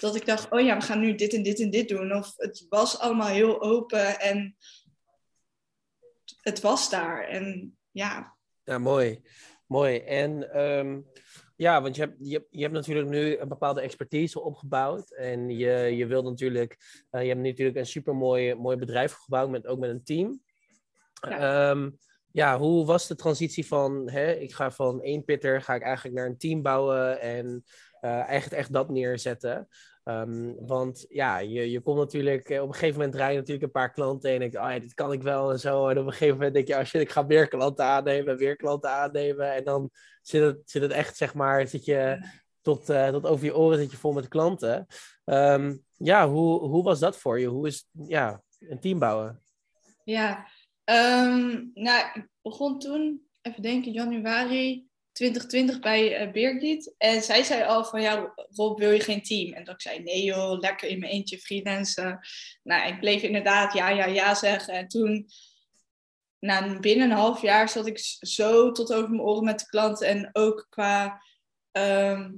dat 0.00 0.16
ik 0.16 0.26
dacht, 0.26 0.50
oh 0.50 0.60
ja, 0.60 0.76
we 0.76 0.82
gaan 0.82 1.00
nu 1.00 1.14
dit 1.14 1.32
en 1.32 1.42
dit 1.42 1.60
en 1.60 1.70
dit 1.70 1.88
doen. 1.88 2.12
Of 2.12 2.32
het 2.36 2.66
was 2.68 2.98
allemaal 2.98 3.28
heel 3.28 3.62
open 3.62 4.20
en 4.20 4.56
het 6.40 6.60
was 6.60 6.90
daar. 6.90 7.24
En 7.28 7.76
ja, 7.90 8.36
Ja, 8.64 8.78
mooi. 8.78 9.22
Mooi. 9.66 9.98
En 9.98 10.52
ehm, 10.52 11.00
ja, 11.56 11.82
want 11.82 11.96
je 11.96 12.02
hebt, 12.02 12.16
je, 12.18 12.32
hebt- 12.32 12.46
je 12.50 12.60
hebt 12.62 12.74
natuurlijk 12.74 13.08
nu 13.08 13.38
een 13.38 13.48
bepaalde 13.48 13.80
expertise 13.80 14.40
opgebouwd. 14.40 15.10
En 15.10 15.48
je, 15.50 15.70
je 15.96 16.06
wilt 16.06 16.24
natuurlijk, 16.24 16.76
eh, 17.10 17.22
je 17.22 17.28
hebt 17.28 17.40
natuurlijk 17.40 17.76
een 17.78 17.86
super 17.86 18.14
mooi, 18.16 18.76
bedrijf 18.76 19.12
gebouwd, 19.12 19.50
met, 19.50 19.66
ook 19.66 19.78
met 19.78 19.90
een 19.90 20.04
team. 20.04 20.40
Ja. 21.28 21.70
Ja. 21.70 21.90
ja, 22.32 22.58
hoe 22.58 22.86
was 22.86 23.06
de 23.06 23.14
transitie 23.14 23.66
van, 23.66 24.10
hè, 24.10 24.32
ik 24.32 24.54
ga 24.54 24.70
van 24.70 25.02
één 25.02 25.24
pitter, 25.24 25.62
ga 25.62 25.74
ik 25.74 25.82
eigenlijk 25.82 26.16
naar 26.16 26.26
een 26.26 26.38
team 26.38 26.62
bouwen 26.62 27.20
en 27.20 27.64
eh 28.00 28.28
echt, 28.28 28.52
echt 28.52 28.72
dat 28.72 28.90
neerzetten. 28.90 29.68
Ehm, 30.06 30.52
want 30.66 31.06
ja, 31.08 31.38
je, 31.38 31.70
je 31.70 31.80
komt 31.80 31.98
natuurlijk, 31.98 32.48
eh, 32.48 32.62
op 32.62 32.68
een 32.68 32.74
gegeven 32.74 32.94
moment 32.94 33.12
draai 33.12 33.32
je 33.32 33.38
natuurlijk 33.38 33.66
een 33.66 33.80
paar 33.80 33.92
klanten 33.92 34.30
en 34.30 34.38
denk 34.38 34.52
je, 34.52 34.58
oh 34.58 34.70
ja, 34.70 34.78
dit 34.78 34.94
kan 34.94 35.12
ik 35.12 35.22
wel 35.22 35.50
en 35.50 35.58
zo. 35.58 35.88
En 35.88 35.98
op 35.98 36.06
een 36.06 36.12
gegeven 36.12 36.34
moment 36.34 36.54
denk 36.54 36.66
je, 36.66 36.74
oh 36.74 37.00
ik 37.00 37.10
ga 37.10 37.22
meer 37.22 37.48
klanten 37.48 37.84
aannemen, 37.84 38.36
weer 38.36 38.56
klanten 38.56 38.90
aannemen. 38.90 39.54
En 39.54 39.64
dan 39.64 39.90
zit 40.22 40.42
het, 40.42 40.58
zit 40.64 40.82
het 40.82 40.90
echt, 40.90 41.16
zeg 41.16 41.34
maar, 41.34 41.66
zit 41.68 41.84
je 41.84 42.28
tot, 42.60 42.88
eh, 42.88 43.08
tot 43.08 43.26
over 43.26 43.44
je 43.44 43.56
oren 43.56 43.78
zit 43.78 43.90
je 43.90 43.96
vol 43.96 44.12
met 44.12 44.28
klanten. 44.28 44.86
Ehm, 45.24 45.76
ja, 45.96 46.28
hoe, 46.28 46.58
hoe 46.60 46.82
was 46.82 46.98
dat 46.98 47.16
voor 47.16 47.40
je? 47.40 47.46
Hoe 47.46 47.66
is 47.66 47.88
ja, 47.92 48.42
een 48.58 48.80
team 48.80 48.98
bouwen? 48.98 49.42
Ja, 50.04 50.46
ehm, 50.84 51.64
nou, 51.74 52.10
ik 52.14 52.28
begon 52.42 52.78
toen, 52.78 53.26
even 53.42 53.62
denken, 53.62 53.92
januari 53.92 54.86
2020 55.16 55.80
bij 55.80 56.16
eh 56.16 56.32
Birgit. 56.32 56.94
En 56.98 57.22
zij 57.22 57.42
zei 57.42 57.62
al 57.62 57.84
van, 57.84 58.02
ja, 58.02 58.32
Rob, 58.50 58.78
wil 58.78 58.90
je 58.90 59.00
geen 59.00 59.22
team? 59.22 59.52
En 59.52 59.64
dat 59.64 59.74
ik 59.74 59.80
zei, 59.80 60.02
nee 60.02 60.22
joh, 60.22 60.58
lekker 60.58 60.88
in 60.88 60.98
mijn 60.98 61.12
eentje 61.12 61.38
freelancen. 61.38 62.20
Nou, 62.62 62.88
ik 62.88 63.00
bleef 63.00 63.22
inderdaad 63.22 63.72
ja, 63.72 63.88
ja, 63.88 64.06
ja 64.06 64.34
zeggen. 64.34 64.74
En 64.74 64.88
toen, 64.88 65.26
nou, 66.38 66.80
binnen 66.80 67.10
een 67.10 67.16
half 67.16 67.42
jaar 67.42 67.68
zat 67.68 67.86
ik 67.86 67.98
zo 68.20 68.72
tot 68.72 68.92
over 68.92 69.10
mijn 69.10 69.22
oren 69.22 69.44
met 69.44 69.58
de 69.58 69.66
klanten. 69.66 70.08
En 70.08 70.30
ook 70.32 70.66
qua, 70.68 71.22
ehm, 71.72 72.32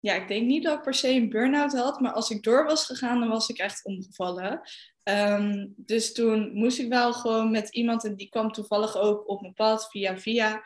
ja, 0.00 0.14
ik 0.14 0.28
denk 0.28 0.46
niet 0.46 0.64
dat 0.64 0.76
ik 0.76 0.82
per 0.82 0.94
se 0.94 1.08
een 1.08 1.28
burn-out 1.28 1.72
had. 1.72 2.00
Maar 2.00 2.12
als 2.12 2.30
ik 2.30 2.42
door 2.42 2.64
was 2.64 2.86
gegaan, 2.86 3.20
dan 3.20 3.28
was 3.28 3.48
ik 3.48 3.58
echt 3.58 3.84
omgevallen. 3.84 4.60
Ehm, 5.02 5.66
dus 5.76 6.12
toen 6.12 6.52
moest 6.52 6.78
ik 6.78 6.88
wel 6.88 7.12
gewoon 7.12 7.50
met 7.50 7.68
iemand, 7.68 8.04
en 8.04 8.16
die 8.16 8.28
kwam 8.28 8.52
toevallig 8.52 8.96
ook 8.96 9.28
op 9.28 9.40
mijn 9.40 9.54
pad 9.54 9.90
via 9.90 10.18
via. 10.18 10.62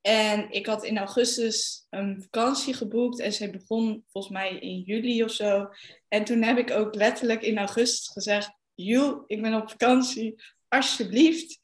En 0.00 0.50
ik 0.50 0.66
had 0.66 0.84
in 0.84 0.98
augustus 0.98 1.86
een 1.90 2.22
vakantie 2.22 2.74
geboekt 2.74 3.20
en 3.20 3.32
zij 3.32 3.50
begon 3.50 4.04
volgens 4.08 4.34
mij 4.34 4.58
in 4.58 4.80
juli 4.80 5.24
of 5.24 5.32
zo. 5.32 5.68
En 6.08 6.24
toen 6.24 6.42
heb 6.42 6.58
ik 6.58 6.70
ook 6.70 6.94
letterlijk 6.94 7.42
in 7.42 7.58
augustus 7.58 8.08
gezegd: 8.08 8.50
Joe, 8.74 9.24
ik 9.26 9.42
ben 9.42 9.54
op 9.54 9.70
vakantie, 9.70 10.42
alsjeblieft. 10.68 11.58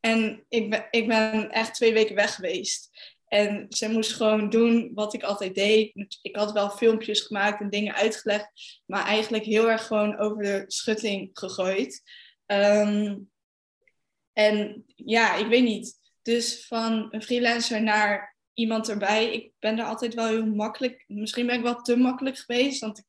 En 0.00 0.44
ik 0.48 0.70
ben, 0.70 0.86
ik 0.90 1.06
ben 1.06 1.50
echt 1.50 1.74
twee 1.74 1.92
weken 1.92 2.14
weg 2.14 2.34
geweest. 2.34 2.90
En 3.24 3.66
ze 3.68 3.88
moest 3.88 4.12
gewoon 4.12 4.50
doen 4.50 4.90
wat 4.94 5.14
ik 5.14 5.22
altijd 5.22 5.54
deed. 5.54 6.18
Ik 6.22 6.36
had 6.36 6.52
wel 6.52 6.70
filmpjes 6.70 7.20
gemaakt 7.20 7.60
en 7.60 7.70
dingen 7.70 7.94
uitgelegd, 7.94 8.50
maar 8.86 9.06
eigenlijk 9.06 9.44
heel 9.44 9.70
erg 9.70 9.86
gewoon 9.86 10.18
over 10.18 10.42
de 10.42 10.64
schutting 10.66 11.30
gegooid. 11.32 12.02
Ehm, 12.46 13.18
en 14.32 14.84
ja, 14.96 15.34
ik 15.34 15.46
weet 15.46 15.64
niet. 15.64 16.01
Dus 16.22 16.66
van 16.66 17.08
een 17.10 17.22
freelancer 17.22 17.82
naar 17.82 18.36
iemand 18.54 18.88
erbij. 18.88 19.32
Ik 19.32 19.52
ben 19.58 19.78
er 19.78 19.84
altijd 19.84 20.14
wel 20.14 20.26
heel 20.26 20.46
makkelijk. 20.46 21.04
Misschien 21.06 21.46
ben 21.46 21.56
ik 21.56 21.62
wel 21.62 21.82
te 21.82 21.96
makkelijk 21.96 22.38
geweest. 22.38 22.80
Want 22.80 22.98
ik 22.98 23.04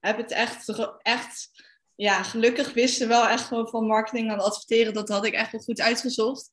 heb 0.00 0.16
het 0.16 0.30
echt, 0.30 0.68
echt 1.02 1.50
ja, 1.94 2.22
gelukkig 2.22 2.72
wisten 2.72 3.08
wel 3.08 3.28
echt 3.28 3.48
van 3.48 3.86
marketing 3.86 4.30
aan 4.30 4.40
adverteren. 4.40 4.94
Dat 4.94 5.08
had 5.08 5.24
ik 5.24 5.34
echt 5.34 5.52
wel 5.52 5.60
goed 5.60 5.80
uitgezocht. 5.80 6.50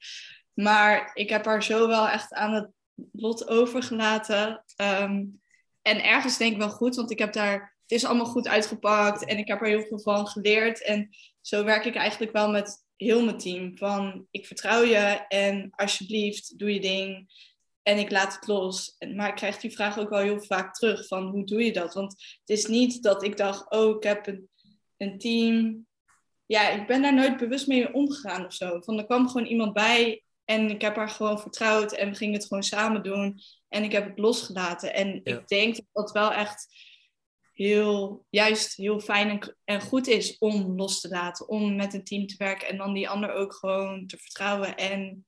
Maar 0.53 1.11
ik 1.13 1.29
heb 1.29 1.45
haar 1.45 1.63
zo 1.63 1.87
wel 1.87 2.07
echt 2.07 2.33
aan 2.33 2.53
het 2.53 2.69
lot 3.11 3.47
overgelaten. 3.47 4.63
Ehm, 4.75 5.23
en 5.81 6.03
ergens 6.03 6.37
denk 6.37 6.51
ik 6.51 6.57
wel 6.57 6.69
goed, 6.69 6.95
want 6.95 7.11
ik 7.11 7.19
heb 7.19 7.33
daar, 7.33 7.75
het 7.81 7.91
is 7.91 8.05
allemaal 8.05 8.25
goed 8.25 8.47
uitgepakt 8.47 9.25
en 9.25 9.37
ik 9.37 9.47
heb 9.47 9.61
er 9.61 9.67
heel 9.67 9.85
veel 9.85 9.99
van 9.99 10.27
geleerd. 10.27 10.83
En 10.83 11.09
zo 11.41 11.63
werk 11.63 11.85
ik 11.85 11.95
eigenlijk 11.95 12.31
wel 12.31 12.49
met 12.49 12.85
heel 13.01 13.23
mijn 13.23 13.37
team. 13.37 13.77
Van 13.77 14.27
ik 14.31 14.45
vertrouw 14.45 14.83
je 14.83 15.25
en 15.27 15.69
alsjeblieft 15.75 16.59
doe 16.59 16.73
je 16.73 16.79
ding 16.79 17.29
en 17.83 17.97
ik 17.97 18.11
laat 18.11 18.35
het 18.35 18.47
los. 18.47 18.95
Maar 19.15 19.29
ik 19.29 19.35
krijg 19.35 19.57
die 19.57 19.71
vraag 19.71 19.99
ook 19.99 20.09
wel 20.09 20.19
heel 20.19 20.41
vaak 20.41 20.73
terug 20.73 21.07
van 21.07 21.27
hoe 21.27 21.45
doe 21.45 21.63
je 21.63 21.73
dat? 21.73 21.93
Want 21.93 22.11
het 22.11 22.57
is 22.57 22.65
niet 22.65 23.03
dat 23.03 23.23
ik 23.23 23.37
dacht, 23.37 23.71
oh 23.71 23.95
ik 23.95 24.03
heb 24.03 24.27
een, 24.27 24.49
een 24.97 25.17
team. 25.17 25.85
Ja, 26.45 26.69
ik 26.69 26.87
ben 26.87 27.01
daar 27.01 27.13
nooit 27.13 27.37
bewust 27.37 27.67
mee 27.67 27.93
omgegaan 27.93 28.45
of 28.45 28.53
zo. 28.53 28.81
Van 28.81 28.97
er 28.97 29.05
kwam 29.05 29.27
gewoon 29.27 29.47
iemand 29.47 29.73
bij 29.73 30.23
en 30.45 30.69
ik 30.69 30.81
heb 30.81 30.95
haar 30.95 31.09
gewoon 31.09 31.39
vertrouwd 31.39 31.91
en 31.91 32.09
we 32.09 32.15
gingen 32.15 32.33
het 32.33 32.47
gewoon 32.47 32.63
samen 32.63 33.03
doen. 33.03 33.39
En 33.69 33.83
ik 33.83 33.91
heb 33.91 34.07
het 34.07 34.19
losgelaten. 34.19 34.93
En 34.93 35.21
ik 35.23 35.47
denk 35.47 35.75
dat 35.75 35.85
dat 35.93 36.11
wel 36.11 36.33
echt 36.33 36.67
heel, 37.63 38.25
juist 38.29 38.75
heel 38.75 38.99
fijn 38.99 39.55
en, 39.63 39.81
goed 39.81 40.07
is 40.07 40.37
om 40.37 40.75
los 40.75 41.01
te 41.01 41.09
laten. 41.09 41.47
Om 41.47 41.75
met 41.75 41.93
een 41.93 42.03
team 42.03 42.27
te 42.27 42.35
werken 42.37 42.67
en 42.67 42.77
dan 42.77 42.93
die 42.93 43.09
ander 43.09 43.31
ook 43.31 43.53
gewoon 43.53 44.07
te 44.07 44.17
vertrouwen. 44.17 44.77
En 44.77 45.25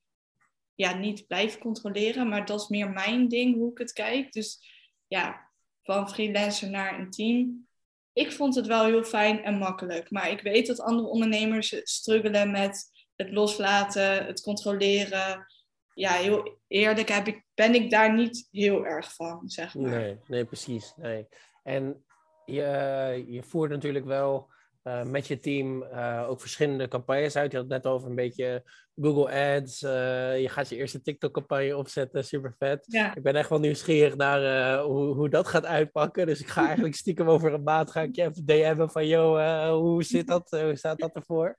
ja, 0.75 0.93
niet 0.93 1.27
blijven 1.27 1.59
controleren. 1.59 2.29
Maar 2.29 2.45
dat 2.45 2.61
is 2.61 2.67
meer 2.67 2.89
mijn 2.89 3.27
ding, 3.27 3.55
hoe 3.55 3.71
ik 3.71 3.77
het 3.77 3.93
kijk. 3.93 4.31
Dus 4.31 4.65
ja, 5.07 5.49
van 5.83 6.09
freelancer 6.09 6.69
naar 6.69 6.99
een 6.99 7.09
team. 7.09 7.67
Ik 8.13 8.31
vond 8.31 8.55
het 8.55 8.67
wel 8.67 8.85
heel 8.85 9.03
fijn 9.03 9.43
en 9.43 9.57
makkelijk. 9.57 10.11
Maar 10.11 10.31
ik 10.31 10.41
weet 10.41 10.67
dat 10.67 10.81
andere 10.81 11.07
ondernemers 11.07 11.75
struggelen 11.83 12.51
met 12.51 12.91
het 13.15 13.31
loslaten, 13.31 14.25
het 14.25 14.41
controleren. 14.41 15.45
Ja, 15.93 16.13
heel 16.13 16.59
eerlijk 16.67 17.09
heb 17.09 17.27
ik, 17.27 17.43
ben 17.53 17.75
ik 17.75 17.89
daar 17.89 18.13
niet 18.13 18.47
heel 18.51 18.85
erg 18.85 19.13
van, 19.13 19.49
zeg 19.49 19.75
maar. 19.75 19.99
Nee, 19.99 20.17
nee 20.27 20.45
precies. 20.45 20.93
Nee. 20.95 21.27
En 21.63 22.03
je, 22.45 23.23
je 23.27 23.43
voert 23.43 23.69
natuurlijk 23.69 24.05
wel 24.05 24.51
uh, 24.83 25.03
met 25.03 25.27
je 25.27 25.39
team 25.39 25.83
uh, 25.83 26.25
ook 26.29 26.39
verschillende 26.39 26.87
campagnes 26.87 27.35
uit. 27.35 27.51
Je 27.51 27.57
had 27.57 27.69
het 27.69 27.83
net 27.83 27.93
over 27.93 28.09
een 28.09 28.15
beetje 28.15 28.63
Google 28.95 29.55
Ads. 29.55 29.83
Uh, 29.83 30.41
je 30.41 30.49
gaat 30.49 30.69
je 30.69 30.75
eerste 30.75 31.01
TikTok-campagne 31.01 31.77
opzetten, 31.77 32.23
super 32.23 32.55
vet. 32.57 32.85
Ja. 32.87 33.15
Ik 33.15 33.23
ben 33.23 33.35
echt 33.35 33.49
wel 33.49 33.59
nieuwsgierig 33.59 34.15
naar 34.15 34.79
hoe, 34.79 35.15
hoe 35.15 35.29
dat 35.29 35.47
gaat 35.47 35.65
uitpakken. 35.65 36.25
Dus 36.25 36.39
ik 36.39 36.47
ga 36.47 36.65
eigenlijk 36.65 36.95
stiekem 36.95 37.29
over 37.29 37.53
een 37.53 37.63
maand 37.63 37.91
ga 37.91 38.01
ik 38.01 38.15
je 38.15 38.21
even 38.21 38.45
DM'en 38.45 38.89
van, 38.89 39.07
joh, 39.07 39.69
hoe 39.71 40.03
zit 40.03 40.27
dat? 40.27 40.49
hoe 40.49 40.75
staat 40.75 40.99
dat 40.99 41.15
ervoor? 41.15 41.57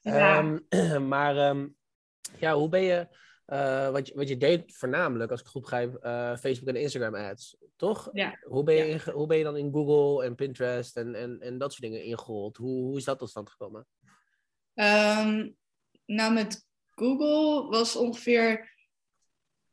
Ja. 0.00 0.38
Um, 0.38 0.66
maar 1.08 1.48
um, 1.48 1.74
ja, 2.38 2.54
hoe 2.54 2.68
ben 2.68 2.82
je 2.82 3.06
wat, 3.92 4.08
je, 4.08 4.14
wat 4.14 4.28
je 4.28 4.36
deed 4.36 4.76
voornamelijk, 4.76 5.30
als 5.30 5.40
ik 5.40 5.46
goed 5.46 5.60
begrijp, 5.60 5.98
Facebook 6.40 6.68
en 6.68 6.76
Instagram 6.76 7.14
ads, 7.14 7.56
toch? 7.76 8.08
Ja. 8.12 8.38
Hoe 8.42 8.62
ben 8.62 8.74
je, 8.74 9.10
hoe 9.12 9.26
ben 9.26 9.38
je 9.38 9.44
dan 9.44 9.56
in 9.56 9.72
Google 9.72 10.24
en 10.24 10.34
Pinterest 10.34 10.96
en, 10.96 11.14
en, 11.14 11.40
en 11.40 11.58
dat 11.58 11.72
soort 11.72 11.82
dingen 11.82 12.04
ingerold? 12.04 12.56
Hoe, 12.56 12.82
hoe 12.82 12.96
is 12.96 13.04
dat 13.04 13.18
tot 13.18 13.30
stand 13.30 13.50
gekomen? 13.50 13.86
Um, 14.74 15.56
nou, 16.06 16.32
met 16.32 16.66
Google 16.90 17.70
was 17.70 17.96
ongeveer 17.96 18.72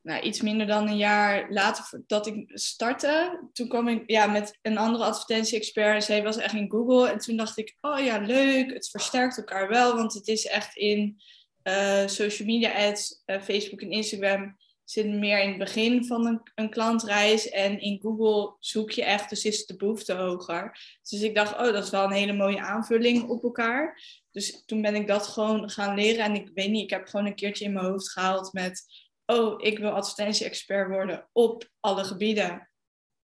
nou, 0.01 0.21
iets 0.21 0.41
minder 0.41 0.67
dan 0.67 0.87
een 0.87 0.97
jaar 0.97 1.51
later 1.51 2.03
dat 2.07 2.27
ik 2.27 2.51
startte. 2.53 3.47
Toen 3.53 3.67
kwam 3.67 3.87
ik 3.87 4.09
ja, 4.09 4.27
met 4.27 4.59
een 4.61 4.77
andere 4.77 5.03
advertentie-expert. 5.03 6.03
Zij 6.03 6.23
was 6.23 6.37
echt 6.37 6.53
in 6.53 6.71
Google. 6.71 7.09
En 7.09 7.17
toen 7.17 7.37
dacht 7.37 7.57
ik, 7.57 7.77
oh 7.81 7.99
ja, 7.99 8.17
leuk. 8.17 8.73
Het 8.73 8.89
versterkt 8.89 9.37
elkaar 9.37 9.69
wel, 9.69 9.95
want 9.95 10.13
het 10.13 10.27
is 10.27 10.45
echt 10.45 10.75
in 10.75 11.21
uh, 11.63 12.07
social 12.07 12.47
media 12.47 12.89
ads, 12.89 13.23
uh, 13.25 13.41
Facebook 13.41 13.81
en 13.81 13.91
Instagram 13.91 14.57
zitten 14.85 15.19
meer 15.19 15.39
in 15.39 15.49
het 15.49 15.57
begin 15.57 16.05
van 16.05 16.25
een, 16.25 16.41
een, 16.55 16.69
klantreis. 16.69 17.49
En 17.49 17.79
in 17.79 17.99
Google 18.01 18.55
zoek 18.59 18.91
je 18.91 19.03
echt, 19.03 19.29
dus 19.29 19.45
is 19.45 19.65
de 19.65 19.75
behoefte 19.75 20.13
hoger. 20.13 20.97
Dus 21.09 21.21
ik 21.21 21.35
dacht, 21.35 21.53
oh, 21.53 21.73
dat 21.73 21.83
is 21.83 21.89
wel 21.89 22.03
een 22.03 22.11
hele 22.11 22.33
mooie 22.33 22.61
aanvulling 22.61 23.29
op 23.29 23.43
elkaar. 23.43 24.01
Dus 24.31 24.63
toen 24.65 24.81
ben 24.81 24.95
ik 24.95 25.07
dat 25.07 25.27
gewoon 25.27 25.69
gaan 25.69 25.95
leren. 25.95 26.25
En 26.25 26.35
ik 26.35 26.51
weet 26.53 26.69
niet, 26.69 26.83
ik 26.83 26.89
heb 26.89 27.07
gewoon 27.07 27.25
een 27.25 27.35
keertje 27.35 27.65
in 27.65 27.73
mijn 27.73 27.85
hoofd 27.85 28.11
gehaald 28.11 28.53
met... 28.53 28.83
Oh, 29.25 29.63
ik 29.63 29.79
wil 29.79 29.89
advertentie-expert 29.89 30.87
worden 30.87 31.29
op 31.31 31.69
alle 31.79 32.03
gebieden. 32.03 32.70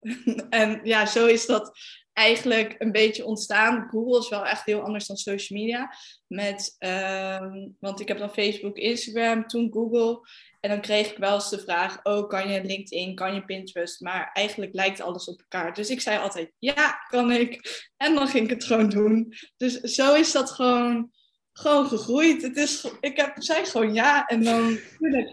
en 0.50 0.80
ja, 0.82 1.06
zo 1.06 1.26
is 1.26 1.46
dat 1.46 1.78
eigenlijk 2.12 2.74
een 2.78 2.92
beetje 2.92 3.24
ontstaan. 3.24 3.88
Google 3.90 4.18
is 4.18 4.28
wel 4.28 4.46
echt 4.46 4.64
heel 4.64 4.80
anders 4.80 5.06
dan 5.06 5.16
social 5.16 5.58
media. 5.58 5.94
Met, 6.26 6.76
ehm, 6.78 7.68
want 7.78 8.00
ik 8.00 8.08
heb 8.08 8.18
dan 8.18 8.32
Facebook, 8.32 8.76
Instagram, 8.76 9.46
toen 9.46 9.72
Google. 9.72 10.28
En 10.60 10.70
dan 10.70 10.80
kreeg 10.80 11.10
ik 11.10 11.18
wel 11.18 11.34
eens 11.34 11.50
de 11.50 11.58
vraag: 11.58 12.00
Oh, 12.02 12.28
kan 12.28 12.50
je 12.50 12.64
LinkedIn, 12.64 13.14
kan 13.14 13.34
je 13.34 13.44
Pinterest? 13.44 14.00
Maar 14.00 14.30
eigenlijk 14.32 14.74
lijkt 14.74 15.00
alles 15.00 15.28
op 15.28 15.40
elkaar. 15.40 15.74
Dus 15.74 15.90
ik 15.90 16.00
zei 16.00 16.18
altijd: 16.18 16.52
Ja, 16.58 17.04
kan 17.08 17.30
ik. 17.30 17.82
En 17.96 18.14
dan 18.14 18.28
ging 18.28 18.44
ik 18.44 18.50
het 18.50 18.64
gewoon 18.64 18.88
doen. 18.88 19.34
Dus 19.56 19.80
zo 19.80 20.14
is 20.14 20.32
dat 20.32 20.50
gewoon 20.50 21.10
gewoon 21.52 21.86
gegroeid. 21.86 22.42
Het 22.42 22.56
is, 22.56 22.90
ik 23.00 23.16
heb, 23.16 23.32
zei 23.38 23.64
gewoon 23.64 23.94
ja. 23.94 24.26
En 24.26 24.44
dan 24.44 24.78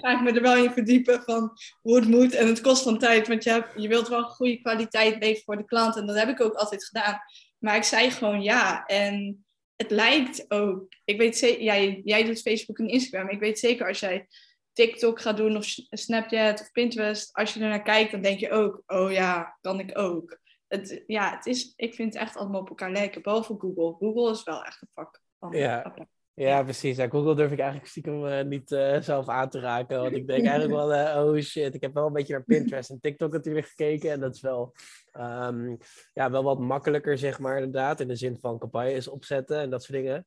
ga 0.01 0.11
ik 0.11 0.21
me 0.21 0.31
er 0.31 0.41
wel 0.41 0.63
in 0.63 0.71
verdiepen 0.71 1.21
van 1.23 1.57
hoe 1.81 1.95
het 1.95 2.07
moet. 2.07 2.33
En 2.33 2.47
het 2.47 2.61
kost 2.61 2.83
van 2.83 2.97
tijd, 2.97 3.27
want 3.27 3.43
je, 3.43 3.49
hebt, 3.49 3.81
je 3.81 3.87
wilt 3.87 4.07
wel 4.07 4.23
goede 4.23 4.61
kwaliteit 4.61 5.13
leveren 5.13 5.43
voor 5.43 5.57
de 5.57 5.65
klant. 5.65 5.95
En 5.95 6.05
dat 6.05 6.17
heb 6.17 6.29
ik 6.29 6.41
ook 6.41 6.53
altijd 6.53 6.85
gedaan. 6.85 7.19
Maar 7.59 7.75
ik 7.75 7.83
zei 7.83 8.11
gewoon 8.11 8.41
ja. 8.41 8.85
En 8.85 9.45
het 9.75 9.91
lijkt 9.91 10.51
ook. 10.51 10.85
Ik 11.05 11.17
weet 11.17 11.37
zeker, 11.37 11.63
jij, 11.63 12.01
jij 12.03 12.23
doet 12.23 12.41
Facebook 12.41 12.79
en 12.79 12.87
Instagram. 12.87 13.29
Ik 13.29 13.39
weet 13.39 13.59
zeker 13.59 13.87
als 13.87 13.99
jij 13.99 14.27
TikTok 14.73 15.21
gaat 15.21 15.37
doen 15.37 15.57
of 15.57 15.65
Snapchat 15.89 16.61
of 16.61 16.71
Pinterest. 16.71 17.33
Als 17.33 17.53
je 17.53 17.59
er 17.59 17.69
naar 17.69 17.81
kijkt, 17.81 18.11
dan 18.11 18.21
denk 18.21 18.39
je 18.39 18.51
ook, 18.51 18.83
oh 18.87 19.11
ja, 19.11 19.57
kan 19.61 19.79
ik 19.79 19.97
ook. 19.97 20.39
Het, 20.67 21.03
ja, 21.07 21.35
het 21.35 21.45
is, 21.45 21.73
ik 21.75 21.93
vind 21.93 22.13
het 22.13 22.23
echt 22.23 22.37
allemaal 22.37 22.61
op 22.61 22.69
elkaar 22.69 22.91
lijken. 22.91 23.21
Behalve 23.21 23.55
Google. 23.57 23.95
Google 23.99 24.31
is 24.31 24.43
wel 24.43 24.63
echt 24.63 24.81
een 24.81 24.89
vak 24.93 25.21
ja. 25.51 25.93
Ja, 26.39 26.63
precies. 26.63 26.97
Ja, 26.97 27.07
Google 27.07 27.35
durf 27.35 27.51
ik 27.51 27.59
eigenlijk 27.59 27.89
stiekem 27.89 28.25
uh, 28.25 28.41
niet 28.41 28.71
uh, 28.71 29.01
zelf 29.01 29.27
aan 29.27 29.49
te 29.49 29.59
raken. 29.59 30.01
Want 30.01 30.15
ik 30.15 30.27
denk 30.27 30.45
eigenlijk 30.45 30.73
wel, 30.79 30.93
uh, 30.93 31.25
oh 31.25 31.41
shit, 31.41 31.75
ik 31.75 31.81
heb 31.81 31.93
wel 31.93 32.07
een 32.07 32.13
beetje 32.13 32.33
naar 32.33 32.43
Pinterest 32.43 32.89
en 32.89 32.99
TikTok 32.99 33.31
natuurlijk 33.31 33.67
gekeken. 33.67 34.11
En 34.11 34.19
dat 34.19 34.35
is 34.35 34.41
wel, 34.41 34.73
um, 35.13 35.77
ja, 36.13 36.31
wel 36.31 36.43
wat 36.43 36.59
makkelijker, 36.59 37.17
zeg 37.17 37.39
maar, 37.39 37.55
inderdaad. 37.55 37.99
In 37.99 38.07
de 38.07 38.15
zin 38.15 38.37
van 38.39 38.59
campagnes 38.59 39.07
opzetten 39.07 39.59
en 39.59 39.69
dat 39.69 39.83
soort 39.83 39.97
dingen. 39.97 40.25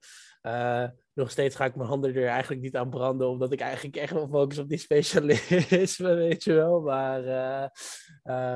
nog 1.15 1.31
steeds 1.31 1.57
ga 1.57 1.65
ik 1.65 1.77
mijn 1.77 1.89
handen 1.89 2.15
er 2.15 2.27
eigenlijk 2.27 2.63
niet 2.63 2.77
aan 2.77 2.91
branden, 2.91 3.29
omdat 3.29 3.53
ik 3.53 3.61
eigenlijk 3.61 3.97
echt 3.97 4.13
wel 4.13 4.29
focus 4.29 4.59
op 4.59 4.69
die 4.69 4.79
specialisme, 4.79 6.15
weet 6.25 6.45
je 6.45 6.53
wel. 6.53 6.81
Maar, 6.81 7.71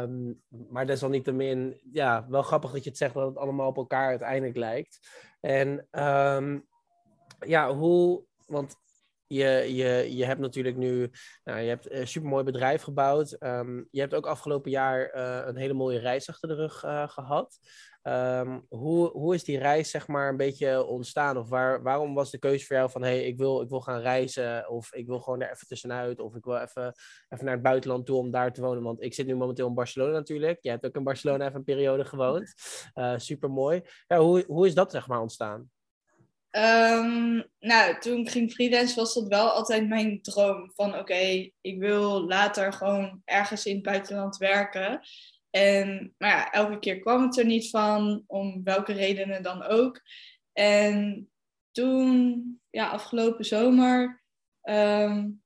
um, 0.03 0.43
maar 0.71 0.87
desalniettemin, 0.87 1.81
ja, 1.93 2.27
wel 2.29 2.43
grappig 2.43 2.73
dat 2.73 2.85
je 2.85 2.89
het 2.89 2.99
zegt 2.99 3.15
dat 3.15 3.29
het 3.29 3.37
allemaal 3.37 3.69
op 3.69 3.77
elkaar 3.77 4.09
uiteindelijk 4.09 4.57
lijkt. 4.57 4.99
En 5.47 5.87
um, 5.91 6.67
ja, 7.47 7.75
hoe, 7.75 8.25
want 8.47 8.77
je, 9.27 9.75
je, 9.75 10.17
je 10.17 10.25
hebt 10.25 10.41
natuurlijk 10.41 10.77
nu, 10.77 11.11
nou, 11.45 11.61
je 11.61 11.69
hebt 11.69 11.91
een 11.91 12.09
supermooi 12.09 12.45
bedrijf 12.45 12.83
gebouwd. 12.83 13.37
Um, 13.43 13.89
je 13.91 14.01
hebt 14.01 14.15
ook 14.15 14.27
afgelopen 14.27 14.71
jaar 14.71 15.17
uh, 15.17 15.47
een 15.47 15.57
hele 15.57 15.73
mooie 15.73 15.99
reis 15.99 16.29
achter 16.29 16.49
de 16.49 16.55
rug 16.55 16.85
uh, 16.85 17.09
gehad. 17.09 17.59
Um, 18.09 18.67
hoe, 18.69 19.11
hoe 19.11 19.35
is 19.35 19.45
die 19.45 19.59
reis 19.59 19.91
zeg 19.91 20.09
maar 20.09 20.29
een 20.29 20.37
beetje 20.37 20.85
ontstaan? 20.85 21.37
Of 21.37 21.49
waar, 21.49 21.83
waarom 21.83 22.15
was 22.15 22.31
de 22.31 22.39
keuze 22.39 22.67
voor 22.67 22.77
jou 22.77 22.91
van, 22.91 23.03
hey, 23.03 23.25
ik 23.25 23.37
wil, 23.37 23.61
ik 23.61 23.69
wil 23.69 23.81
gaan 23.81 24.01
reizen 24.01 24.69
of 24.69 24.95
ik 24.95 25.07
wil 25.07 25.21
gewoon 25.21 25.41
er 25.41 25.51
even 25.51 25.67
tussenuit 25.67 26.21
of 26.21 26.35
ik 26.35 26.45
wil 26.45 26.57
even, 26.57 26.95
even 27.29 27.45
naar 27.45 27.55
het 27.55 27.63
buitenland 27.63 28.07
toe 28.07 28.17
om 28.19 28.31
daar 28.31 28.53
te 28.53 28.61
wonen? 28.61 28.83
Want 28.83 29.03
ik 29.03 29.15
zit 29.15 29.27
nu 29.27 29.37
momenteel 29.37 29.69
in 29.69 29.75
Barcelona 29.75 30.13
natuurlijk. 30.13 30.59
Je 30.61 30.71
hebt 30.71 30.85
ook 30.85 30.97
in 30.97 31.05
Barcelona 31.05 31.45
even 31.45 31.57
een 31.57 31.65
periode 31.65 32.05
gewoond. 32.05 32.55
Uh, 32.95 33.13
eh, 33.13 33.19
super 33.19 33.51
mooi. 33.51 33.83
Ja, 34.07 34.19
hoe, 34.19 34.45
hoe 34.47 34.67
is 34.67 34.75
dat 34.75 34.91
zeg 34.91 35.09
maar 35.09 35.21
ontstaan? 35.21 35.71
Um, 36.51 37.45
nou, 37.59 37.99
toen 37.99 38.21
ik 38.21 38.31
ging 38.31 38.53
freelance 38.53 38.95
was 38.95 39.15
dat 39.15 39.29
wel 39.29 39.49
altijd 39.49 39.89
mijn 39.89 40.23
droom. 40.23 40.73
Van 40.75 40.99
oké, 40.99 41.51
ik 41.61 41.79
wil 41.79 42.27
later 42.27 42.73
gewoon 42.73 43.23
ergens 43.25 43.67
in 43.67 43.75
het 43.75 43.85
buitenland 43.85 44.37
werken. 44.37 45.01
En 45.57 46.15
maar 46.19 46.31
ja, 46.31 46.53
elke 46.53 46.79
keer 46.79 46.99
kwam 46.99 47.23
het 47.23 47.39
er 47.39 47.45
niet 47.45 47.71
van, 47.71 48.25
om 48.27 48.65
welke 48.65 48.93
redenen 48.93 49.43
dan 49.43 49.63
ook. 49.63 50.01
En 50.53 51.31
toen, 51.73 52.61
ja, 52.71 52.89
afgelopen 52.89 53.45
zomer, 53.45 54.23
um, 54.63 55.43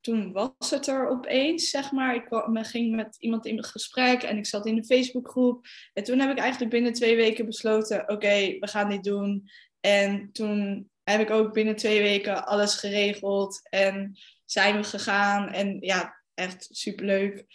toen 0.00 0.32
was 0.32 0.70
het 0.70 0.86
er 0.86 1.08
opeens, 1.08 1.70
zeg 1.70 1.92
maar. 1.92 2.14
Ik 2.14 2.26
ging 2.52 2.96
met 2.96 3.16
iemand 3.18 3.46
in 3.46 3.64
gesprek 3.64 4.22
en 4.22 4.36
ik 4.36 4.46
zat 4.46 4.66
in 4.66 4.74
de 4.74 4.84
Facebookgroep. 4.84 5.66
En 5.92 6.04
toen 6.04 6.18
heb 6.18 6.30
ik 6.30 6.38
eigenlijk 6.38 6.70
binnen 6.70 6.92
twee 6.92 7.16
weken 7.16 7.46
besloten, 7.46 8.08
oké, 8.08 8.56
we 8.58 8.68
gaan 8.68 8.88
dit 8.88 9.04
doen. 9.04 9.50
En 9.80 10.32
toen 10.32 10.90
heb 11.02 11.20
ik 11.20 11.30
ook 11.30 11.52
binnen 11.52 11.76
twee 11.76 12.02
weken 12.02 12.46
alles 12.46 12.74
geregeld 12.74 13.68
en 13.68 14.18
zijn 14.44 14.76
we 14.76 14.84
gegaan. 14.84 15.48
En 15.48 15.76
ja, 15.80 16.22
echt 16.34 16.68
superleuk. 16.70 17.46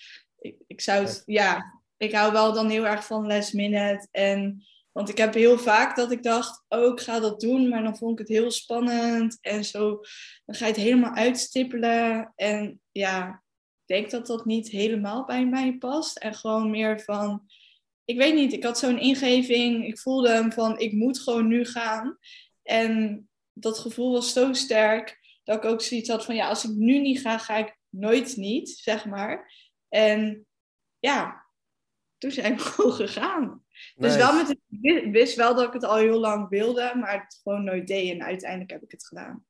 Ik, 0.44 0.56
ik 0.68 0.82
zou 0.82 1.04
het, 1.04 1.24
ja, 1.26 1.82
ik 1.98 2.14
hou 2.14 2.32
wel 2.32 2.54
dan 2.54 2.70
heel 2.70 2.88
erg 2.88 3.06
van 3.06 3.28
last 3.28 3.54
minute. 3.54 4.08
En, 4.12 4.66
want 4.92 5.10
ik 5.10 5.18
heb 5.18 5.34
heel 5.34 5.58
vaak 5.58 5.96
dat 5.96 6.12
ik 6.12 6.24
dacht, 6.24 6.66
oh, 6.68 6.92
ik 6.92 7.00
ga 7.00 7.20
dat 7.20 7.40
doen. 7.40 7.70
Maar 7.70 7.84
dan 7.84 7.98
vond 7.98 8.12
ik 8.12 8.28
het 8.28 8.38
heel 8.38 8.52
spannend. 8.52 9.38
En 9.42 9.66
zo, 9.66 10.00
dan 10.46 10.56
ga 10.56 10.66
je 10.66 10.72
het 10.72 10.82
helemaal 10.82 11.14
uitstippelen. 11.14 12.34
En 12.36 12.82
ja, 12.92 13.44
ik 13.86 13.96
denk 13.96 14.12
dat 14.12 14.28
dat 14.28 14.46
niet 14.46 14.70
helemaal 14.70 15.26
bij 15.26 15.46
mij 15.46 15.78
past. 15.78 16.18
En 16.18 16.34
gewoon 16.34 16.70
meer 16.70 17.00
van, 17.00 17.50
ik 18.06 18.18
weet 18.18 18.36
niet, 18.36 18.54
ik 18.54 18.64
had 18.64 18.80
zo'n 18.80 19.00
ingeving. 19.00 19.86
Ik 19.86 20.00
voelde 20.00 20.30
hem 20.30 20.52
van, 20.52 20.80
ik 20.80 20.94
moet 20.94 21.20
gewoon 21.20 21.48
nu 21.48 21.66
gaan. 21.66 22.18
En 22.64 23.28
dat 23.54 23.80
gevoel 23.80 24.12
was 24.12 24.34
zo 24.34 24.54
sterk 24.54 25.22
dat 25.44 25.58
ik 25.58 25.66
ook 25.66 25.82
zoiets 25.82 26.10
had 26.10 26.26
van, 26.26 26.36
ja, 26.36 26.50
als 26.50 26.64
ik 26.64 26.72
nu 26.72 27.00
niet 27.00 27.22
ga, 27.22 27.38
ga 27.38 27.58
ik 27.58 27.78
nooit 27.90 28.38
niet, 28.38 28.70
zeg 28.70 29.06
maar. 29.06 29.52
En 29.94 30.48
ja, 31.00 31.46
toen 32.18 32.32
zijn 32.32 32.56
we 32.56 32.62
gewoon 32.70 32.92
gegaan. 32.92 33.64
Dus 33.96 34.16
wel 34.16 34.34
met 34.34 34.58
ik 34.82 35.12
wist 35.12 35.36
wel 35.36 35.56
dat 35.56 35.68
ik 35.68 35.74
het 35.74 35.84
al 35.84 35.98
heel 35.98 36.20
lang 36.20 36.50
wilde, 36.50 36.94
maar 36.96 37.22
het 37.22 37.40
gewoon 37.44 37.64
nooit 37.64 37.88
deed. 37.88 38.12
En 38.12 38.24
uiteindelijk 38.24 38.72
heb 38.72 38.84
ik 38.84 38.92
het 38.92 39.06
gedaan. 39.06 39.46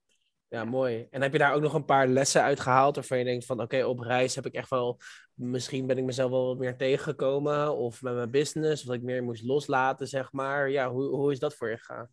Ja, 0.48 0.66
mooi. 0.66 1.08
En 1.10 1.22
heb 1.22 1.32
je 1.32 1.38
daar 1.38 1.54
ook 1.54 1.62
nog 1.62 1.74
een 1.74 1.86
paar 1.86 2.08
lessen 2.08 2.42
uit 2.42 2.60
gehaald 2.60 2.96
waarvan 2.96 3.18
je 3.18 3.24
denkt 3.24 3.46
van 3.46 3.62
oké, 3.62 3.84
op 3.84 4.00
reis 4.00 4.36
heb 4.36 4.46
ik 4.46 4.54
echt 4.54 4.70
wel, 4.70 5.00
misschien 5.34 5.88
ben 5.88 5.98
ik 5.98 6.04
mezelf 6.04 6.32
wel 6.32 6.46
wat 6.46 6.58
meer 6.58 6.78
tegengekomen 6.78 7.76
of 7.76 8.02
met 8.02 8.14
mijn 8.14 8.32
business, 8.32 8.82
of 8.82 8.88
dat 8.88 8.96
ik 8.96 9.04
meer 9.04 9.24
moest 9.24 9.44
loslaten, 9.44 10.08
zeg 10.08 10.32
maar. 10.32 10.70
Ja, 10.70 10.92
hoe, 10.92 11.06
hoe 11.06 11.32
is 11.32 11.40
dat 11.40 11.56
voor 11.56 11.70
je 11.70 11.78
gegaan? 11.78 12.10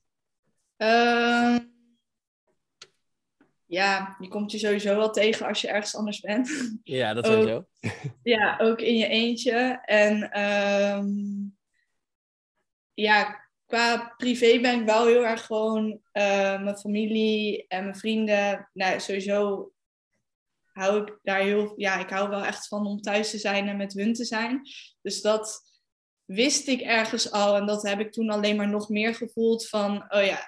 Uh, 0.76 1.69
ja, 3.70 4.16
je 4.18 4.28
komt 4.28 4.52
je 4.52 4.58
sowieso 4.58 4.96
wel 4.96 5.10
tegen 5.10 5.46
als 5.46 5.60
je 5.60 5.68
ergens 5.68 5.96
anders 5.96 6.20
bent. 6.20 6.50
Ja, 6.84 7.14
dat 7.14 7.26
sowieso. 7.26 7.66
ja, 8.22 8.58
ook 8.60 8.80
in 8.80 8.96
je 8.96 9.06
eentje. 9.06 9.80
En 9.84 10.40
um, 10.42 11.56
ja, 12.94 13.48
qua 13.66 14.14
privé 14.16 14.60
ben 14.60 14.80
ik 14.80 14.86
wel 14.86 15.06
heel 15.06 15.26
erg 15.26 15.46
gewoon 15.46 15.90
uh, 15.90 16.62
mijn 16.62 16.78
familie 16.78 17.64
en 17.68 17.82
mijn 17.82 17.96
vrienden. 17.96 18.68
Nou, 18.72 19.00
sowieso 19.00 19.72
hou 20.72 21.02
ik 21.02 21.18
daar 21.22 21.40
heel... 21.40 21.72
Ja, 21.76 21.98
ik 21.98 22.10
hou 22.10 22.28
wel 22.28 22.44
echt 22.44 22.68
van 22.68 22.86
om 22.86 23.00
thuis 23.00 23.30
te 23.30 23.38
zijn 23.38 23.68
en 23.68 23.76
met 23.76 23.92
hun 23.92 24.12
te 24.12 24.24
zijn. 24.24 24.60
Dus 25.02 25.20
dat 25.20 25.62
wist 26.24 26.68
ik 26.68 26.80
ergens 26.80 27.30
al. 27.32 27.56
En 27.56 27.66
dat 27.66 27.82
heb 27.82 28.00
ik 28.00 28.12
toen 28.12 28.30
alleen 28.30 28.56
maar 28.56 28.68
nog 28.68 28.88
meer 28.88 29.14
gevoeld 29.14 29.68
van... 29.68 30.04
Oh 30.08 30.24
ja, 30.24 30.38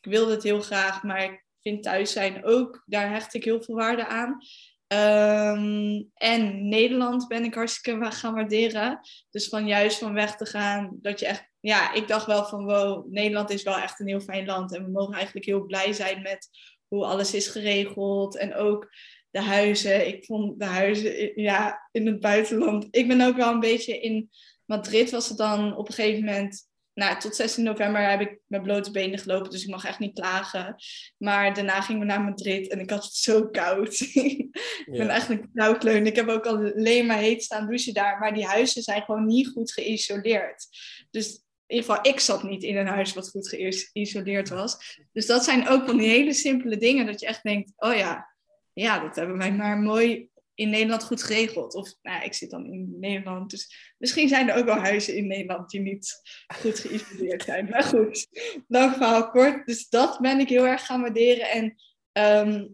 ik 0.00 0.10
wilde 0.10 0.32
het 0.32 0.42
heel 0.42 0.60
graag, 0.60 1.02
maar 1.02 1.24
ik 1.24 1.46
thuis 1.76 2.12
zijn 2.12 2.44
ook, 2.44 2.82
daar 2.86 3.10
hecht 3.10 3.34
ik 3.34 3.44
heel 3.44 3.62
veel 3.62 3.74
waarde 3.74 4.06
aan. 4.06 4.38
Ehm, 4.86 6.02
en 6.14 6.68
Nederland 6.68 7.28
ben 7.28 7.44
ik 7.44 7.54
hartstikke 7.54 8.10
gaan 8.10 8.34
waarderen. 8.34 9.00
Dus 9.30 9.48
van 9.48 9.66
juist 9.66 9.98
van 9.98 10.12
weg 10.12 10.36
te 10.36 10.46
gaan, 10.46 10.98
dat 11.00 11.20
je 11.20 11.26
echt, 11.26 11.48
ja, 11.60 11.92
ik 11.92 12.08
dacht 12.08 12.26
wel 12.26 12.44
van 12.44 12.64
wow, 12.64 13.12
Nederland 13.12 13.50
is 13.50 13.62
wel 13.62 13.78
echt 13.78 14.00
een 14.00 14.08
heel 14.08 14.20
fijn 14.20 14.46
land. 14.46 14.74
En 14.74 14.84
we 14.84 14.90
mogen 14.90 15.14
eigenlijk 15.14 15.46
heel 15.46 15.66
blij 15.66 15.92
zijn 15.92 16.22
met 16.22 16.48
hoe 16.88 17.04
alles 17.04 17.34
is 17.34 17.48
geregeld. 17.48 18.36
En 18.36 18.54
ook 18.54 18.88
de 19.30 19.42
huizen. 19.42 20.08
Ik 20.08 20.24
vond 20.24 20.58
de 20.58 20.64
huizen 20.64 21.40
ja, 21.42 21.88
in 21.92 22.06
het 22.06 22.20
buitenland. 22.20 22.86
Ik 22.90 23.08
ben 23.08 23.20
ook 23.20 23.36
wel 23.36 23.52
een 23.52 23.60
beetje 23.60 24.00
in 24.00 24.30
Madrid 24.68 25.10
was 25.10 25.28
het 25.28 25.38
dan 25.38 25.76
op 25.76 25.88
een 25.88 25.94
gegeven 25.94 26.24
moment 26.24 26.67
nou, 26.98 27.18
tot 27.18 27.36
16 27.36 27.64
november 27.64 28.10
heb 28.10 28.20
ik 28.20 28.38
met 28.46 28.62
blote 28.62 28.90
benen 28.90 29.18
gelopen, 29.18 29.50
dus 29.50 29.62
ik 29.62 29.70
mag 29.70 29.84
echt 29.84 29.98
niet 29.98 30.14
klagen. 30.14 30.76
Maar 31.18 31.54
daarna 31.54 31.80
gingen 31.80 32.00
we 32.00 32.06
naar 32.06 32.22
Madrid 32.22 32.68
en 32.68 32.80
ik 32.80 32.90
had 32.90 33.04
het 33.04 33.14
zo 33.14 33.48
koud. 33.48 34.00
ik 34.00 34.50
ben 34.86 35.08
echt 35.08 35.28
een 35.28 35.50
koudkleun. 35.54 36.06
Ik 36.06 36.16
heb 36.16 36.28
ook 36.28 36.46
alleen 36.46 37.06
maar 37.06 37.18
heet 37.18 37.42
staan 37.42 37.66
douchen 37.66 37.94
daar, 37.94 38.18
maar 38.18 38.34
die 38.34 38.44
huizen 38.44 38.82
zijn 38.82 39.02
gewoon 39.02 39.26
niet 39.26 39.48
goed 39.48 39.72
geïsoleerd. 39.72 40.66
Dus 41.10 41.32
in 41.66 41.76
ieder 41.76 41.90
geval, 41.90 42.12
ik 42.12 42.20
zat 42.20 42.42
niet 42.42 42.62
in 42.62 42.76
een 42.76 42.86
huis 42.86 43.12
wat 43.12 43.30
goed 43.30 43.48
geïsoleerd 43.48 44.48
was. 44.48 44.98
Dus 45.12 45.26
dat 45.26 45.44
zijn 45.44 45.68
ook 45.68 45.86
van 45.86 45.96
die 45.96 46.08
hele 46.08 46.32
simpele 46.32 46.76
dingen 46.76 47.06
dat 47.06 47.20
je 47.20 47.26
echt 47.26 47.42
denkt, 47.42 47.72
oh 47.76 47.94
ja, 47.94 48.34
ja, 48.72 48.98
dat 48.98 49.16
hebben 49.16 49.38
wij 49.38 49.52
maar 49.52 49.78
mooi 49.78 50.28
in 50.58 50.70
Nederland 50.70 51.04
goed 51.04 51.22
geregeld. 51.22 51.74
Of 51.74 51.94
nou, 52.02 52.24
ik 52.24 52.34
zit 52.34 52.50
dan 52.50 52.66
in 52.66 52.96
Nederland. 53.00 53.50
Dus 53.50 53.94
misschien 53.98 54.28
zijn 54.28 54.48
er 54.48 54.56
ook 54.56 54.64
wel 54.64 54.74
huizen 54.74 55.16
in 55.16 55.26
Nederland 55.26 55.70
die 55.70 55.80
niet 55.80 56.20
goed 56.60 56.78
geïsoleerd 56.78 57.42
zijn. 57.42 57.68
Maar 57.68 57.82
goed, 57.82 58.28
lang 58.68 58.92
verhaal 58.92 59.30
kort. 59.30 59.66
Dus 59.66 59.88
dat 59.88 60.18
ben 60.20 60.38
ik 60.38 60.48
heel 60.48 60.66
erg 60.66 60.86
gaan 60.86 61.00
waarderen. 61.00 61.50
En, 61.50 61.74
ehm, 62.12 62.66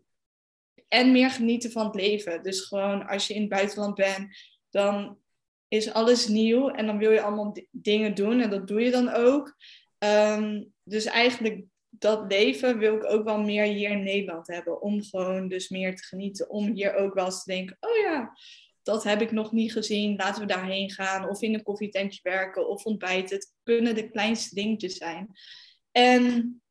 en 0.89 1.13
meer 1.13 1.31
genieten 1.31 1.71
van 1.71 1.87
het 1.87 1.95
leven. 1.95 2.43
Dus 2.43 2.61
gewoon 2.61 3.07
als 3.07 3.27
je 3.27 3.35
in 3.35 3.41
het 3.41 3.51
buitenland 3.51 3.95
bent, 3.95 4.37
dan 4.71 5.19
is 5.69 5.93
alles 5.93 6.29
nieuw. 6.29 6.69
En 6.71 6.87
dan 6.87 6.99
wil 6.99 7.11
je 7.11 7.23
allemaal 7.23 7.57
dingen 7.71 8.15
doen. 8.15 8.41
En 8.41 8.51
dat 8.51 8.69
doe 8.69 8.81
je 8.81 8.91
dan 8.91 9.09
ook. 9.09 9.57
Ehm, 9.99 10.65
dus 10.83 11.05
eigenlijk 11.05 11.65
dat 12.05 12.25
leven 12.29 12.79
wil 12.79 12.97
ik 12.97 13.05
ook 13.05 13.25
wel 13.25 13.41
meer 13.41 13.65
hier 13.65 13.91
in 13.91 14.03
Nederland 14.03 14.47
hebben. 14.47 14.83
Om 14.83 15.03
gewoon 15.03 15.49
dus 15.49 15.69
meer 15.69 15.97
te 15.97 16.03
genieten. 16.03 16.51
Om 16.51 16.73
hier 16.73 16.95
ook 16.95 17.15
wel 17.15 17.25
eens 17.25 17.43
te 17.43 17.53
denken, 17.53 17.77
oh 17.81 17.97
ja, 17.97 18.37
dat 18.83 19.05
heb 19.05 19.21
ik 19.21 19.31
nog 19.31 19.53
niet 19.53 19.73
gezien. 19.73 20.17
Laten 20.17 20.41
we 20.41 20.47
daarheen 20.47 20.91
gaan. 20.91 21.29
Of 21.29 21.43
in 21.43 21.55
een 21.55 21.63
koffietentje 21.63 22.21
werken. 22.23 22.69
Of 22.69 22.85
ontbijten. 22.85 23.37
Het 23.37 23.53
kunnen 23.63 23.95
de 23.95 24.11
kleinste 24.11 24.55
dingetjes 24.55 24.97
zijn. 24.97 25.31
En 25.93 26.63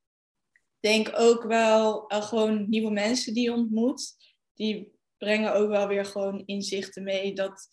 denk 0.80 1.12
ook 1.16 1.44
wel 1.44 2.12
uh, 2.12 2.22
gewoon 2.22 2.70
nieuwe 2.70 2.92
mensen 2.92 3.34
die 3.34 3.44
je 3.44 3.54
ontmoet. 3.54 4.16
Die 4.54 4.92
brengen 5.18 5.54
ook 5.54 5.70
wel 5.70 5.88
weer 5.88 6.06
gewoon 6.06 6.44
inzichten 6.46 7.04
mee. 7.04 7.34
Dat 7.34 7.68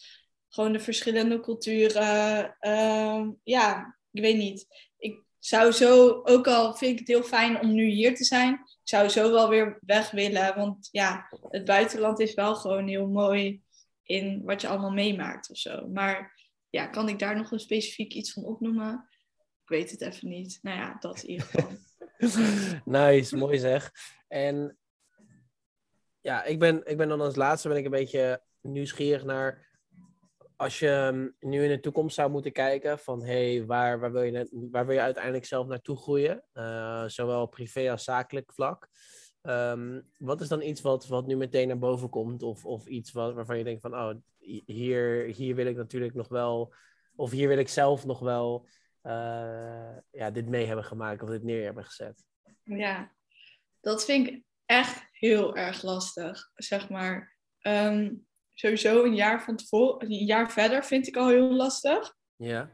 gewoon 0.48 0.72
de 0.72 0.80
verschillende 0.80 1.40
culturen. 1.40 2.56
Uh, 2.60 3.28
ja, 3.42 3.98
ik 4.10 4.22
weet 4.22 4.36
niet 4.36 4.89
zou 5.40 5.72
zo, 5.72 6.20
ook 6.24 6.46
al 6.46 6.74
vind 6.74 6.92
ik 6.92 6.98
het 6.98 7.08
heel 7.08 7.22
fijn 7.22 7.60
om 7.60 7.74
nu 7.74 7.84
hier 7.84 8.14
te 8.14 8.24
zijn, 8.24 8.52
ik 8.52 8.80
zou 8.82 9.08
zo 9.08 9.32
wel 9.32 9.48
weer 9.48 9.78
weg 9.86 10.10
willen. 10.10 10.56
Want 10.56 10.88
ja, 10.90 11.28
het 11.48 11.64
buitenland 11.64 12.20
is 12.20 12.34
wel 12.34 12.54
gewoon 12.54 12.88
heel 12.88 13.08
mooi 13.08 13.62
in 14.02 14.42
wat 14.44 14.60
je 14.60 14.68
allemaal 14.68 14.90
meemaakt 14.90 15.50
of 15.50 15.56
zo. 15.56 15.88
Maar 15.88 16.40
ja, 16.70 16.86
kan 16.86 17.08
ik 17.08 17.18
daar 17.18 17.36
nog 17.36 17.50
een 17.50 17.60
specifiek 17.60 18.12
iets 18.12 18.32
van 18.32 18.44
opnoemen? 18.44 19.08
Ik 19.62 19.68
weet 19.68 19.90
het 19.90 20.00
even 20.00 20.28
niet. 20.28 20.58
Nou 20.62 20.78
ja, 20.78 20.96
dat 21.00 21.22
in 21.22 21.30
ieder 21.30 21.46
geval. 21.46 21.70
nice, 23.00 23.36
mooi 23.36 23.58
zeg. 23.58 23.92
En 24.28 24.78
ja, 26.20 26.44
ik 26.44 26.58
ben, 26.58 26.86
ik 26.86 26.96
ben 26.96 27.08
dan 27.08 27.20
als 27.20 27.36
laatste 27.36 27.68
ben 27.68 27.76
ik 27.76 27.84
een 27.84 27.90
beetje 27.90 28.42
nieuwsgierig 28.60 29.24
naar 29.24 29.69
als 30.60 30.78
je 30.78 30.88
ehm, 30.88 31.28
nu 31.50 31.62
in 31.62 31.68
de 31.68 31.80
toekomst 31.80 32.14
zou 32.14 32.30
moeten 32.30 32.52
kijken 32.52 32.98
van 32.98 33.24
hey, 33.24 33.64
waar, 33.66 34.00
waar, 34.00 34.12
wil, 34.12 34.22
je, 34.22 34.68
waar 34.70 34.86
wil 34.86 34.94
je 34.94 35.00
uiteindelijk 35.00 35.44
zelf 35.44 35.66
naartoe 35.66 35.96
groeien, 35.96 36.44
uh, 36.54 37.04
zowel 37.06 37.46
privé 37.46 37.90
als 37.90 38.04
zakelijk 38.04 38.52
vlak. 38.52 38.88
Um, 39.42 40.10
wat 40.18 40.40
is 40.40 40.48
dan 40.48 40.62
iets 40.62 40.80
wat, 40.80 41.06
wat 41.06 41.26
nu 41.26 41.36
meteen 41.36 41.68
naar 41.68 41.78
boven 41.78 42.08
komt? 42.08 42.42
Of, 42.42 42.64
of 42.64 42.86
iets 42.86 43.12
wat, 43.12 43.34
waarvan 43.34 43.58
je 43.58 43.64
denkt 43.64 43.80
van 43.80 43.94
oh, 43.94 44.14
hier, 44.66 45.24
hier 45.24 45.54
wil 45.54 45.66
ik 45.66 45.76
natuurlijk 45.76 46.14
nog 46.14 46.28
wel, 46.28 46.74
of 47.16 47.30
hier 47.30 47.48
wil 47.48 47.58
ik 47.58 47.68
zelf 47.68 48.06
nog 48.06 48.18
wel 48.18 48.66
uh, 49.02 49.96
ja, 50.10 50.30
dit 50.30 50.48
mee 50.48 50.66
hebben 50.66 50.84
gemaakt 50.84 51.22
of 51.22 51.28
dit 51.28 51.42
neer 51.42 51.64
hebben 51.64 51.84
gezet? 51.84 52.24
Ja, 52.62 53.12
dat 53.80 54.04
vind 54.04 54.28
ik 54.28 54.42
echt 54.64 55.08
heel 55.12 55.56
erg 55.56 55.82
lastig, 55.82 56.50
zeg 56.54 56.88
maar. 56.88 57.36
Um, 57.62 58.28
sowieso 58.60 59.04
een 59.04 59.14
jaar 59.14 59.42
van 59.42 59.56
tevoren, 59.56 60.12
een 60.12 60.24
jaar 60.24 60.52
verder 60.52 60.84
vind 60.84 61.06
ik 61.06 61.16
al 61.16 61.28
heel 61.28 61.52
lastig. 61.52 62.16
Ja. 62.36 62.70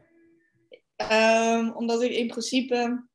Um, 1.11 1.71
omdat 1.71 2.01
ik 2.01 2.11
in 2.11 2.27
principe 2.27 3.07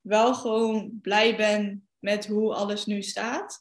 wel 0.00 0.34
gewoon 0.34 0.98
blij 1.02 1.36
ben 1.36 1.88
met 1.98 2.26
hoe 2.26 2.54
alles 2.54 2.86
nu 2.86 3.02
staat. 3.02 3.60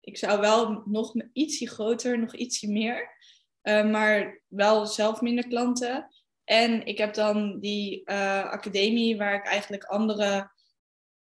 Ik 0.00 0.18
zou 0.18 0.40
wel 0.40 0.82
nog 0.86 1.14
ietsje 1.32 1.68
groter, 1.68 2.18
nog 2.18 2.34
ietsje 2.34 2.68
meer. 2.70 3.16
Uh, 3.62 3.90
maar 3.90 4.42
wel 4.46 4.86
zelf 4.86 5.20
minder 5.20 5.48
klanten. 5.48 6.08
En 6.44 6.86
ik 6.86 6.98
heb 6.98 7.14
dan 7.14 7.60
die 7.60 8.02
uh, 8.04 8.44
academie 8.44 9.16
waar 9.16 9.34
ik 9.34 9.46
eigenlijk 9.46 9.84
andere 9.84 10.50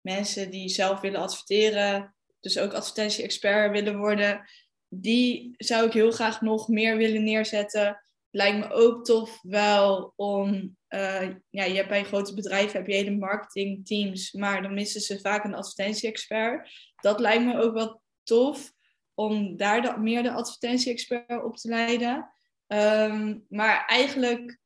mensen 0.02 0.52
die 0.52 0.70
zelf 0.70 1.00
willen 1.00 1.22
adverteren, 1.22 2.16
dus 2.40 2.58
ook 2.58 2.74
advertentie-expert 2.74 3.72
willen 3.72 3.98
worden, 3.98 4.50
die 4.90 5.54
zou 5.58 5.86
ik 5.86 5.94
heel 5.94 6.12
graag 6.12 6.42
nog 6.42 6.68
meer 6.68 6.98
willen 6.98 7.24
neerzetten. 7.24 8.02
Lijkt 8.30 8.58
me 8.58 8.74
ook 8.74 9.06
tof 9.06 9.40
wel 9.42 10.14
om, 10.16 10.78
uh, 10.90 11.30
ja, 11.50 11.64
je 11.64 11.76
hebt 11.76 11.90
bij 11.90 12.04
grote 12.04 12.34
bedrijven 12.34 12.78
heb 12.78 12.88
je 12.88 12.96
hele 12.96 13.18
marketingteams, 13.18 14.32
maar 14.32 14.62
dan 14.62 14.74
missen 14.74 15.02
ze 15.02 15.20
vaak 15.20 15.44
een 15.44 15.56
advertentie-expert. 15.56 16.70
Dat 16.96 17.20
lijkt 17.20 17.46
me 17.46 17.62
ook 17.62 17.74
wel 17.74 18.02
tof 18.24 18.74
om 19.14 19.58
daar 19.58 19.82
de, 19.82 19.98
meer 19.98 20.24
de 20.24 20.32
advertentie-expert 20.32 21.44
op 21.44 21.58
te 21.58 21.68
leiden. 21.68 22.30
Um, 22.68 23.46
maar 23.50 23.86
eigenlijk 23.86 24.60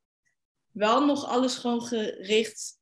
wel 0.72 1.06
nog 1.06 1.26
alles 1.26 1.56
gewoon 1.56 1.82
gericht 1.82 2.80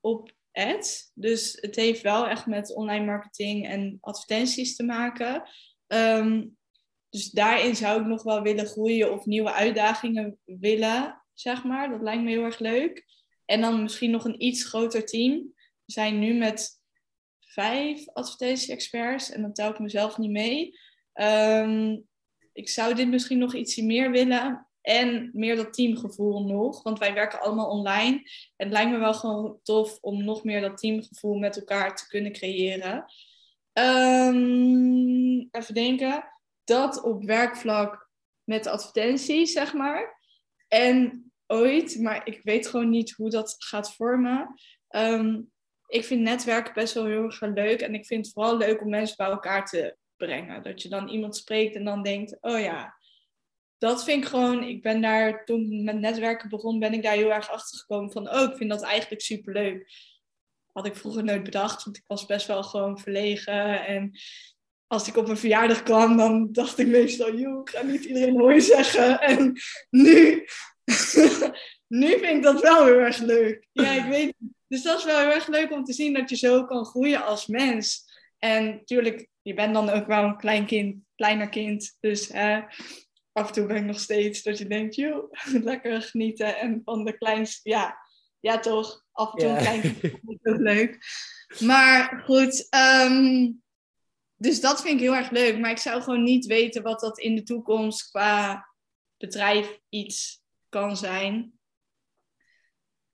op 0.00 0.32
ads. 0.52 1.10
Dus 1.14 1.58
het 1.60 1.76
heeft 1.76 2.02
wel 2.02 2.26
echt 2.26 2.46
met 2.46 2.74
online 2.74 3.04
marketing 3.04 3.68
en 3.68 3.98
advertenties 4.00 4.76
te 4.76 4.84
maken. 4.84 5.48
Um, 5.86 6.57
dus 7.10 7.30
daarin 7.30 7.76
zou 7.76 8.00
ik 8.00 8.06
nog 8.06 8.22
wel 8.22 8.42
willen 8.42 8.66
groeien 8.66 9.12
of 9.12 9.26
nieuwe 9.26 9.52
uitdagingen 9.52 10.38
willen, 10.44 11.22
zeg 11.34 11.64
maar. 11.64 11.90
Dat 11.90 12.02
lijkt 12.02 12.22
me 12.22 12.30
heel 12.30 12.44
erg 12.44 12.58
leuk. 12.58 13.06
En 13.44 13.60
dan 13.60 13.82
misschien 13.82 14.10
nog 14.10 14.24
een 14.24 14.44
iets 14.44 14.64
groter 14.64 15.06
team. 15.06 15.34
We 15.84 15.92
zijn 15.92 16.18
nu 16.18 16.34
met 16.34 16.80
vijf 17.40 18.08
advertentie-experts 18.08 19.30
en 19.30 19.42
dan 19.42 19.52
tel 19.52 19.70
ik 19.70 19.78
mezelf 19.78 20.18
niet 20.18 20.30
mee. 20.30 20.78
Ehm, 21.12 21.96
ik 22.52 22.68
zou 22.68 22.94
dit 22.94 23.08
misschien 23.08 23.38
nog 23.38 23.54
ietsje 23.54 23.84
meer 23.84 24.10
willen. 24.10 24.68
En 24.80 25.30
meer 25.32 25.56
dat 25.56 25.72
teamgevoel 25.72 26.46
nog. 26.46 26.82
Want 26.82 26.98
wij 26.98 27.14
werken 27.14 27.40
allemaal 27.40 27.70
online. 27.70 28.16
En 28.56 28.66
het 28.66 28.70
lijkt 28.70 28.90
me 28.90 28.98
wel 28.98 29.14
gewoon 29.14 29.58
tof 29.62 29.98
om 30.00 30.24
nog 30.24 30.44
meer 30.44 30.60
dat 30.60 30.78
teamgevoel 30.78 31.34
met 31.34 31.56
elkaar 31.56 31.96
te 31.96 32.06
kunnen 32.06 32.32
creëren. 32.32 33.04
Um, 33.72 35.48
even 35.50 35.74
denken. 35.74 36.24
Dat 36.68 37.02
op 37.02 37.24
werkvlak 37.24 38.10
met 38.44 38.66
advertenties, 38.66 39.52
zeg 39.52 39.72
maar. 39.74 40.20
En 40.68 41.30
ooit, 41.46 41.98
maar 42.00 42.26
ik 42.26 42.40
weet 42.42 42.66
gewoon 42.66 42.90
niet 42.90 43.10
hoe 43.10 43.30
dat 43.30 43.54
gaat 43.58 43.94
vormen. 43.94 44.54
Ehm, 44.88 45.40
ik 45.86 46.04
vind 46.04 46.20
netwerken 46.20 46.74
best 46.74 46.94
wel 46.94 47.06
heel 47.06 47.24
erg 47.24 47.40
leuk. 47.40 47.80
En 47.80 47.94
ik 47.94 48.06
vind 48.06 48.24
het 48.24 48.34
vooral 48.34 48.56
leuk 48.56 48.80
om 48.80 48.88
mensen 48.88 49.16
bij 49.16 49.26
elkaar 49.26 49.66
te 49.66 49.96
brengen. 50.16 50.62
Dat 50.62 50.82
je 50.82 50.88
dan 50.88 51.08
iemand 51.08 51.36
spreekt 51.36 51.74
en 51.74 51.84
dan 51.84 52.02
denkt, 52.02 52.36
oh 52.40 52.60
ja, 52.60 52.96
dat 53.78 54.04
vind 54.04 54.22
ik 54.24 54.28
gewoon, 54.28 54.62
ik 54.62 54.82
ben 54.82 55.00
daar 55.00 55.44
toen 55.44 55.84
met 55.84 55.98
netwerken 55.98 56.48
begon, 56.48 56.78
ben 56.78 56.92
ik 56.92 57.02
daar 57.02 57.14
heel 57.14 57.32
erg 57.32 57.50
achter 57.50 57.78
gekomen 57.78 58.12
van, 58.12 58.30
oh, 58.30 58.50
ik 58.50 58.56
vind 58.56 58.70
dat 58.70 58.82
eigenlijk 58.82 59.22
super 59.22 59.52
leuk. 59.52 59.90
Had 60.72 60.86
ik 60.86 60.96
vroeger 60.96 61.24
nooit 61.24 61.42
bedacht, 61.42 61.84
want 61.84 61.96
ik 61.96 62.04
was 62.06 62.26
best 62.26 62.46
wel 62.46 62.62
gewoon 62.62 62.98
verlegen. 62.98 63.86
En 63.86 64.18
als 64.88 65.08
ik 65.08 65.16
op 65.16 65.28
een 65.28 65.38
verjaardag 65.38 65.82
kwam, 65.82 66.16
dan 66.16 66.52
dacht 66.52 66.78
ik 66.78 66.86
meestal, 66.86 67.36
joh, 67.36 67.60
ik 67.60 67.68
ga 67.68 67.82
niet 67.82 68.04
iedereen 68.04 68.38
hoor 68.38 68.60
zeggen. 68.60 69.20
En 69.20 69.52
nu, 69.90 70.44
nu 71.98 72.08
vind 72.08 72.36
ik 72.36 72.42
dat 72.42 72.60
wel 72.60 72.84
heel 72.84 72.98
erg 72.98 73.18
leuk. 73.18 73.66
Ja, 73.72 73.92
ik 73.92 74.04
weet 74.04 74.34
Dus 74.68 74.82
dat 74.82 74.98
is 74.98 75.04
wel 75.04 75.18
heel 75.18 75.32
erg 75.32 75.46
leuk 75.46 75.72
om 75.72 75.84
te 75.84 75.92
zien 75.92 76.12
dat 76.12 76.30
je 76.30 76.36
zo 76.36 76.64
kan 76.64 76.84
groeien 76.84 77.24
als 77.24 77.46
mens. 77.46 78.04
En 78.38 78.66
natuurlijk, 78.66 79.28
je 79.42 79.54
bent 79.54 79.74
dan 79.74 79.90
ook 79.90 80.06
wel 80.06 80.24
een 80.24 80.36
klein 80.36 80.66
kind, 80.66 80.96
kleiner 81.14 81.48
kind. 81.48 81.96
Dus 82.00 82.32
af 83.32 83.46
en 83.46 83.52
toe 83.52 83.66
ben 83.66 83.76
ik 83.76 83.84
nog 83.84 84.00
steeds 84.00 84.42
dat 84.42 84.58
je 84.58 84.66
denkt, 84.66 84.94
joh, 84.94 85.32
lekker 85.62 86.02
genieten. 86.02 86.56
En 86.56 86.80
van 86.84 87.04
de 87.04 87.18
kleinste, 87.18 87.70
ja, 87.70 87.98
ja 88.40 88.58
toch, 88.58 89.04
af 89.12 89.32
en 89.32 89.38
toe 89.38 89.48
een 89.48 89.56
klein 89.56 89.80
kind 89.80 90.02
is 90.02 90.38
ook 90.42 90.58
leuk. 90.58 90.98
Maar 91.58 92.22
goed, 92.24 92.66
ehm, 92.70 93.50
dus 94.38 94.60
dat 94.60 94.80
vind 94.80 94.94
ik 94.94 95.00
heel 95.00 95.16
erg 95.16 95.30
leuk. 95.30 95.58
Maar 95.58 95.70
ik 95.70 95.78
zou 95.78 96.02
gewoon 96.02 96.22
niet 96.22 96.46
weten 96.46 96.82
wat 96.82 97.00
dat 97.00 97.18
in 97.18 97.34
de 97.34 97.42
toekomst 97.42 98.10
qua 98.10 98.68
bedrijf 99.16 99.80
iets 99.88 100.42
kan 100.68 100.96
zijn. 100.96 101.52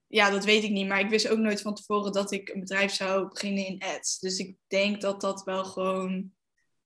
Ja, 0.06 0.30
dat 0.30 0.44
weet 0.44 0.62
ik 0.62 0.70
niet. 0.70 0.87
Maar 0.87 1.00
ik 1.00 1.08
wist 1.08 1.28
ook 1.28 1.38
nooit 1.38 1.60
van 1.60 1.74
tevoren 1.74 2.12
dat 2.12 2.32
ik 2.32 2.48
een 2.48 2.60
bedrijf 2.60 2.92
zou 2.92 3.28
beginnen 3.28 3.66
in 3.66 3.82
ads. 3.82 4.18
Dus 4.18 4.38
ik 4.38 4.56
denk 4.66 5.00
dat 5.00 5.20
dat 5.20 5.44
wel 5.44 5.64
gewoon 5.64 6.32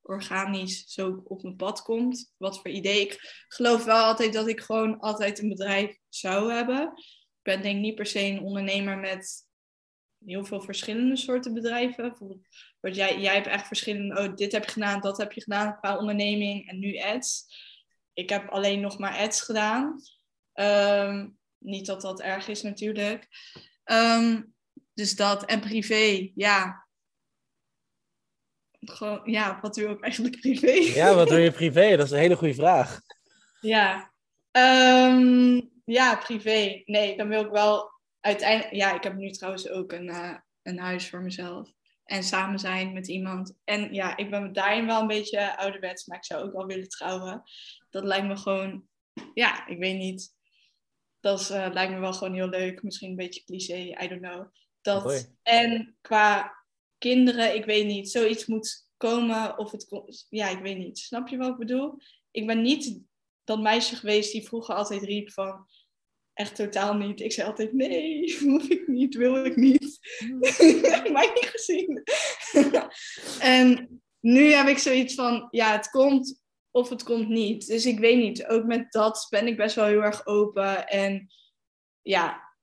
organisch 0.03 0.85
zo 0.87 1.22
op 1.24 1.42
mijn 1.42 1.57
pad 1.57 1.83
komt. 1.83 2.35
Wat 2.37 2.61
voor 2.61 2.70
idee. 2.70 3.01
Ik 3.01 3.44
geloof 3.48 3.85
wel 3.85 4.05
altijd 4.05 4.33
dat 4.33 4.48
ik 4.48 4.61
gewoon 4.61 4.98
altijd 4.98 5.38
een 5.38 5.48
bedrijf 5.48 5.98
zou 6.09 6.53
hebben. 6.53 6.92
Ik 6.96 7.42
ben 7.42 7.62
denk 7.62 7.81
niet 7.81 7.94
per 7.94 8.07
se 8.07 8.20
een 8.20 8.42
ondernemer 8.42 8.98
met 8.98 9.48
heel 10.25 10.45
veel 10.45 10.61
verschillende 10.61 11.17
soorten 11.17 11.55
bedrijven. 11.55 12.09
Bijvoorbeeld, 12.09 12.47
jij, 12.81 13.21
jij 13.21 13.35
hebt 13.35 13.47
echt 13.47 13.67
verschillende, 13.67 14.21
oh, 14.21 14.37
dit 14.37 14.53
heb 14.53 14.65
je 14.65 14.71
gedaan, 14.71 15.01
dat 15.01 15.19
heb 15.19 15.33
je 15.33 15.43
gedaan 15.43 15.77
qua 15.81 15.97
onderneming 15.99 16.69
en 16.69 16.79
nu 16.79 16.99
ads. 16.99 17.47
Ik 18.13 18.29
heb 18.29 18.49
alleen 18.49 18.81
nog 18.81 18.99
maar 18.99 19.19
ads 19.19 19.41
gedaan. 19.41 20.01
Ehm, 20.53 21.29
niet 21.59 21.87
dat 21.87 22.01
dat 22.01 22.21
erg 22.21 22.49
is 22.49 22.63
natuurlijk. 22.63 23.29
Ehm, 23.85 24.43
dus 24.95 25.17
dat 25.17 25.45
en 25.45 25.61
privé, 25.61 26.31
ja. 26.35 26.87
Gewoon, 28.81 29.21
ja, 29.25 29.59
wat 29.61 29.75
doe 29.75 29.89
ik 29.89 30.01
eigenlijk 30.01 30.41
privé? 30.41 30.71
Ja, 30.71 31.15
wat 31.15 31.29
doe 31.29 31.39
je 31.39 31.51
privé? 31.51 31.97
Dat 31.97 32.07
is 32.07 32.13
een 32.13 32.19
hele 32.19 32.37
goede 32.37 32.55
vraag. 32.55 33.01
Ja, 33.61 34.13
ehm, 34.51 35.61
ja, 35.85 36.17
privé. 36.17 36.83
Nee, 36.85 37.17
dan 37.17 37.29
wil 37.29 37.45
ik 37.45 37.51
wel 37.51 37.98
uiteindelijk. 38.21 38.75
Ja, 38.75 38.95
ik 38.95 39.03
heb 39.03 39.15
nu 39.15 39.31
trouwens 39.31 39.69
ook 39.69 39.93
een, 39.93 40.07
uh, 40.07 40.35
een 40.63 40.79
huis 40.79 41.09
voor 41.09 41.23
mezelf. 41.23 41.73
En 42.05 42.23
samen 42.23 42.59
zijn 42.59 42.93
met 42.93 43.09
iemand. 43.09 43.59
En 43.65 43.95
ja, 43.95 44.17
ik 44.17 44.31
ben 44.31 44.53
daarin 44.53 44.87
wel 44.87 45.01
een 45.01 45.07
beetje 45.07 45.57
ouderwets, 45.57 46.07
maar 46.07 46.17
ik 46.17 46.25
zou 46.25 46.45
ook 46.45 46.53
wel 46.53 46.67
willen 46.67 46.89
trouwen. 46.89 47.43
Dat 47.91 48.05
lijkt 48.05 48.27
me 48.27 48.37
gewoon, 48.37 48.85
ja, 49.35 49.67
ik 49.67 49.79
weet 49.79 49.99
niet 49.99 50.37
dat 51.21 51.51
uh, 51.51 51.69
lijkt 51.73 51.93
me 51.93 51.99
wel 51.99 52.13
gewoon 52.13 52.35
heel 52.35 52.49
leuk. 52.49 52.83
Misschien 52.83 53.11
een 53.11 53.17
beetje 53.17 53.45
cliché, 53.45 54.05
I 54.05 54.09
don't 54.09 54.21
know. 54.21 54.47
Dat, 54.81 55.33
en 55.43 55.97
qua 56.01 56.57
kinderen, 56.99 57.55
ik 57.55 57.65
weet 57.65 57.87
niet, 57.87 58.11
zoiets 58.11 58.47
moet 58.47 58.89
komen 58.97 59.59
of 59.59 59.71
het 59.71 59.87
komt. 59.89 60.27
Ja, 60.29 60.49
ik 60.49 60.59
weet 60.59 60.79
niet. 60.79 60.99
Snap 60.99 61.29
je 61.29 61.37
wat 61.37 61.49
ik 61.49 61.59
bedoel? 61.59 61.95
Ik 62.31 62.47
ben 62.47 62.63
niet 62.63 63.01
dat 63.45 63.61
meisje 63.61 63.97
geweest 63.97 64.33
die 64.33 64.47
vroeger 64.47 64.75
altijd 64.75 65.03
riep 65.03 65.31
van. 65.31 65.67
Echt 66.38 66.55
totaal 66.55 66.94
niet. 66.94 67.20
Ik 67.20 67.33
zei 67.33 67.48
altijd: 67.48 67.72
nee, 67.72 68.38
hoef 68.40 68.68
ik 68.77 68.88
niet, 68.88 69.14
wil 69.14 69.44
ik 69.44 69.57
niet. 69.57 69.98
Mij 71.12 71.31
niet 71.35 71.48
gezien. 71.51 72.03
en 73.40 73.88
nu 74.20 74.53
heb 74.53 74.66
ik 74.66 74.79
zoiets 74.79 75.14
van: 75.14 75.48
ja, 75.51 75.72
het 75.72 75.90
komt 75.90 76.42
of 76.70 76.88
het 76.88 77.03
komt 77.03 77.29
niet. 77.29 77.66
Dus 77.66 77.87
ik 77.87 77.98
weet 77.98 78.16
niet. 78.16 78.46
Ook 78.46 78.64
met 78.64 78.92
dat 78.92 79.27
ben 79.31 79.46
ik 79.46 79.57
best 79.57 79.74
wel 79.74 79.85
heel 79.85 80.03
erg 80.03 80.27
open. 80.27 80.87
En 80.87 81.29
ja, 82.03 82.55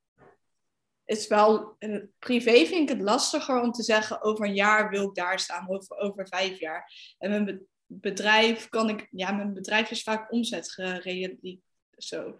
het 1.04 1.18
is 1.18 1.28
wel. 1.28 1.78
Privé 2.20 2.66
vind 2.66 2.90
ik 2.90 2.96
het 2.96 3.02
lastiger 3.02 3.62
om 3.62 3.72
te 3.72 3.84
zeggen: 3.84 4.24
over 4.24 4.46
een 4.46 4.56
jaar 4.56 4.90
wil 4.90 5.08
ik 5.08 5.16
daar 5.16 5.40
staan, 5.40 5.68
of 5.68 5.92
over 5.92 6.28
vijf 6.28 6.60
jaar. 6.60 7.16
En 7.18 7.30
mijn 7.30 7.68
bedrijf 7.86 8.70
kan 8.70 8.90
ik. 8.90 9.08
Ja, 9.12 9.32
mijn 9.32 9.54
bedrijf 9.54 9.92
is 9.92 10.04
vaak 10.04 10.32
omzet 10.32 10.72
gerealiseerd. 10.72 11.64
Zo. 11.98 12.40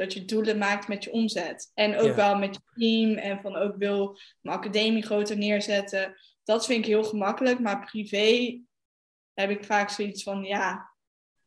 Dat 0.00 0.12
je 0.12 0.24
doelen 0.24 0.58
maakt 0.58 0.88
met 0.88 1.04
je 1.04 1.12
omzet. 1.12 1.70
En 1.74 1.96
ook 1.96 2.14
wel 2.14 2.38
met 2.38 2.54
je 2.54 2.60
team. 2.74 3.16
En 3.16 3.40
van 3.40 3.56
ook 3.56 3.76
wil 3.76 4.18
mijn 4.40 4.56
academie 4.56 5.02
groter 5.02 5.38
neerzetten. 5.38 6.16
Dat 6.44 6.66
vind 6.66 6.78
ik 6.78 6.90
heel 6.90 7.04
gemakkelijk. 7.04 7.58
Maar 7.58 7.84
privé 7.84 8.60
heb 9.34 9.50
ik 9.50 9.64
vaak 9.64 9.90
zoiets 9.90 10.22
van, 10.22 10.44
ja, 10.44 10.94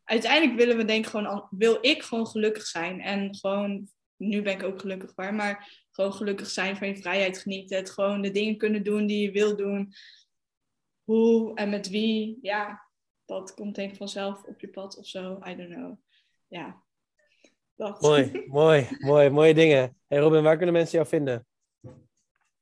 uiteindelijk 0.03 0.57
willen 0.59 0.77
we 0.77 0.85
denk 0.85 1.05
ik 1.05 1.11
gewoon, 1.11 1.47
wil 1.49 1.77
ik 1.81 2.03
gewoon 2.03 2.27
gelukkig 2.27 2.65
zijn. 2.65 3.01
En 3.01 3.35
gewoon, 3.35 3.87
nu 4.15 4.41
ben 4.41 4.53
ik 4.53 4.63
ook 4.63 4.79
gelukkig 4.79 5.15
waar, 5.15 5.33
maar 5.33 5.85
gewoon 5.91 6.13
gelukkig 6.13 6.49
zijn 6.49 6.77
van 6.77 6.87
je 6.87 6.97
vrijheid 6.97 7.37
genieten. 7.37 7.77
Het 7.77 7.89
gewoon 7.89 8.21
de 8.21 8.31
dingen 8.31 8.57
kunnen 8.57 8.83
doen 8.83 9.05
die 9.05 9.21
je 9.21 9.31
wil 9.31 9.55
doen. 9.55 9.93
Hoe 11.03 11.55
en 11.55 11.69
met 11.69 11.89
wie, 11.89 12.37
ja, 12.41 12.87
dat 13.25 13.53
komt 13.53 13.75
denk 13.75 13.91
ik 13.91 13.97
vanzelf 13.97 14.43
op 14.43 14.59
je 14.59 14.67
pad 14.67 14.97
of 14.97 15.07
zo. 15.07 15.39
I 15.47 15.55
don't 15.55 15.73
know. 15.73 15.97
Ja, 16.47 16.83
dat. 17.83 18.01
Mooi, 18.01 18.43
mooi, 18.47 18.87
mooi, 18.99 19.29
mooie 19.29 19.53
dingen. 19.53 19.97
Hey 20.07 20.19
Robin, 20.19 20.43
waar 20.43 20.57
kunnen 20.57 20.73
mensen 20.73 20.97
jou 20.97 21.07
vinden? 21.07 21.45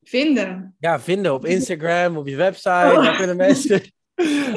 Vinden? 0.02 0.76
Ja, 0.80 1.00
vinden 1.00 1.34
op 1.34 1.46
Instagram, 1.46 2.18
op 2.18 2.28
je 2.28 2.36
website. 2.36 2.94
Waar 2.96 3.16
kunnen 3.16 3.36
mensen... 3.48 3.82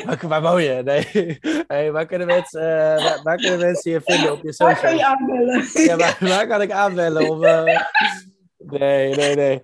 waar, 0.05 0.29
waar 0.29 0.43
woon 0.43 0.63
je? 0.63 0.83
Nee. 0.83 1.39
Hey, 1.67 1.93
waar, 1.93 2.07
kunnen 2.07 2.27
mensen, 2.27 2.63
uh, 2.63 3.23
waar, 3.23 3.37
kunnen 3.37 3.59
mensen 3.59 3.91
je 3.91 4.01
vinden 4.05 4.33
op 4.33 4.43
je 4.43 4.53
social? 4.53 4.69
Waar 4.69 4.81
kan 4.81 4.97
je 4.97 5.07
aanbellen? 5.07 5.65
Ja, 5.73 5.97
waar, 5.97 6.17
waar 6.21 6.47
kan 6.47 6.63
ik 6.63 6.71
aanbellen? 6.71 7.31
Of, 7.31 7.45
uh... 7.45 7.81
Nee, 8.59 9.15
nee, 9.15 9.35
nee. 9.35 9.61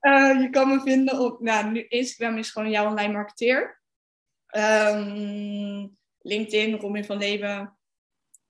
Uh, 0.00 0.40
je 0.40 0.48
kan 0.50 0.68
me 0.68 0.80
vinden 0.80 1.20
op... 1.20 1.40
Nou, 1.40 1.70
nu 1.70 1.86
Instagram 1.88 2.38
is 2.38 2.50
gewoon 2.50 2.70
jouw 2.70 2.86
online 2.86 3.12
marketeer. 3.12 3.82
Um, 4.56 5.96
LinkedIn, 6.18 6.76
Robin 6.76 7.04
van 7.04 7.18
Leeuwen. 7.18 7.76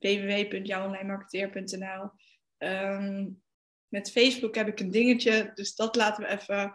www.jouwonlinemarketeer.nl 0.04 2.02
um, 2.02 2.10
ehm, 2.58 3.28
Met 3.88 4.10
Facebook 4.10 4.54
heb 4.54 4.68
ik 4.68 4.80
een 4.80 4.90
dingetje, 4.90 5.50
dus 5.54 5.74
dat 5.74 5.96
laten 5.96 6.22
we 6.24 6.30
even 6.30 6.72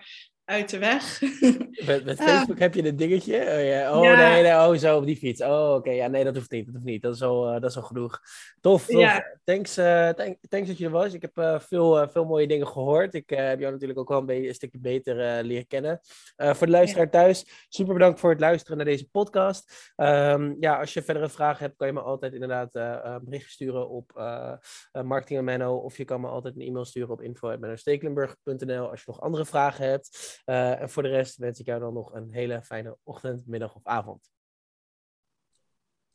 uit 0.50 0.70
de 0.70 0.78
weg. 0.78 1.22
Met, 1.86 2.06
met 2.06 2.22
Facebook 2.22 2.60
heb 2.60 2.74
je 2.74 2.88
een 2.88 2.96
dingetje? 2.96 3.36
Oh, 3.90 3.96
oh 3.96 4.02
nee, 4.02 4.42
nee, 4.42 4.52
oh 4.52 4.74
zo 4.74 4.98
op 4.98 5.06
die 5.06 5.18
fiets. 5.18 5.42
Oh 5.42 5.74
oké, 5.74 5.90
ja 5.92 6.08
nee, 6.08 6.24
dat 6.24 6.36
hoeft 6.36 6.52
niet, 6.52 6.66
dat 6.66 6.74
hoeft 6.74 6.86
niet. 6.86 7.02
Dat 7.02 7.16
is 7.16 7.22
al, 7.22 7.48
uh, 7.48 7.62
dat 7.62 7.70
is 7.70 7.76
al 7.76 7.84
genoeg. 7.84 8.22
Tof, 8.62 8.86
tof. 8.86 9.00
Ja. 9.00 9.38
Thanks, 9.44 9.78
uh, 9.78 10.10
thank, 10.10 10.38
thanks 10.50 10.68
dat 10.68 10.78
je 10.78 10.86
er 10.86 10.92
was. 10.92 11.14
Ik 11.14 11.22
heb 11.22 11.38
uh, 11.38 11.60
veel, 11.60 12.10
veel 12.10 12.26
mooie 12.26 12.48
dingen 12.48 12.68
gehoord. 12.68 13.14
Ik 13.14 13.30
heb 13.30 13.60
jou 13.60 13.72
natuurlijk 13.72 14.00
ook 14.00 14.10
wel 14.10 14.20
een, 14.20 14.26
beetje, 14.26 14.48
een 14.48 14.54
stukje 14.54 14.80
beter 14.80 15.44
leren 15.44 15.68
kennen. 15.68 16.00
voor 16.36 16.68
de 16.68 16.74
luisteraar 16.74 17.06
ja. 17.06 17.12
thuis, 17.12 17.66
super 17.70 17.94
bedankt 17.94 18.20
voor 18.20 18.30
het 18.30 18.40
luisteren 18.40 18.78
naar 18.78 18.86
deze 18.86 19.10
podcast. 19.10 19.94
Um, 19.96 20.56
ja, 20.60 20.80
als 20.80 20.94
je 20.94 21.02
verdere 21.02 21.30
vragen 21.30 21.66
hebt, 21.66 21.78
kan 21.78 21.88
je 21.88 21.94
me 21.94 22.02
altijd 22.02 22.34
inderdaad 22.34 22.76
een 22.76 23.22
bericht 23.24 23.52
sturen 23.52 23.90
op 23.90 24.12
Marketing 25.04 25.42
Menno. 25.42 25.76
Of 25.76 25.98
je 25.98 26.06
kan 26.06 26.22
me 26.22 26.28
altijd 26.28 26.56
een 26.56 26.62
e-mail 26.62 26.86
sturen 26.86 27.10
op 27.10 27.22
info.mennostekelenburg.nl 27.22 28.90
als 28.90 29.00
je 29.00 29.06
nog 29.08 29.22
andere 29.22 29.46
vragen 29.46 29.90
hebt. 29.90 30.39
Uh, 30.46 30.82
en 30.82 30.90
voor 30.90 31.04
de 31.04 31.10
rest 31.10 31.38
wens 31.38 31.60
ik 31.60 31.66
jou 31.66 31.80
dan 31.80 31.94
nog 31.94 32.14
een 32.14 32.32
hele 32.32 32.62
fijne 32.62 32.98
ochtend, 33.04 33.48
middag 33.48 33.76
of 33.76 33.86
avond. 33.86 34.30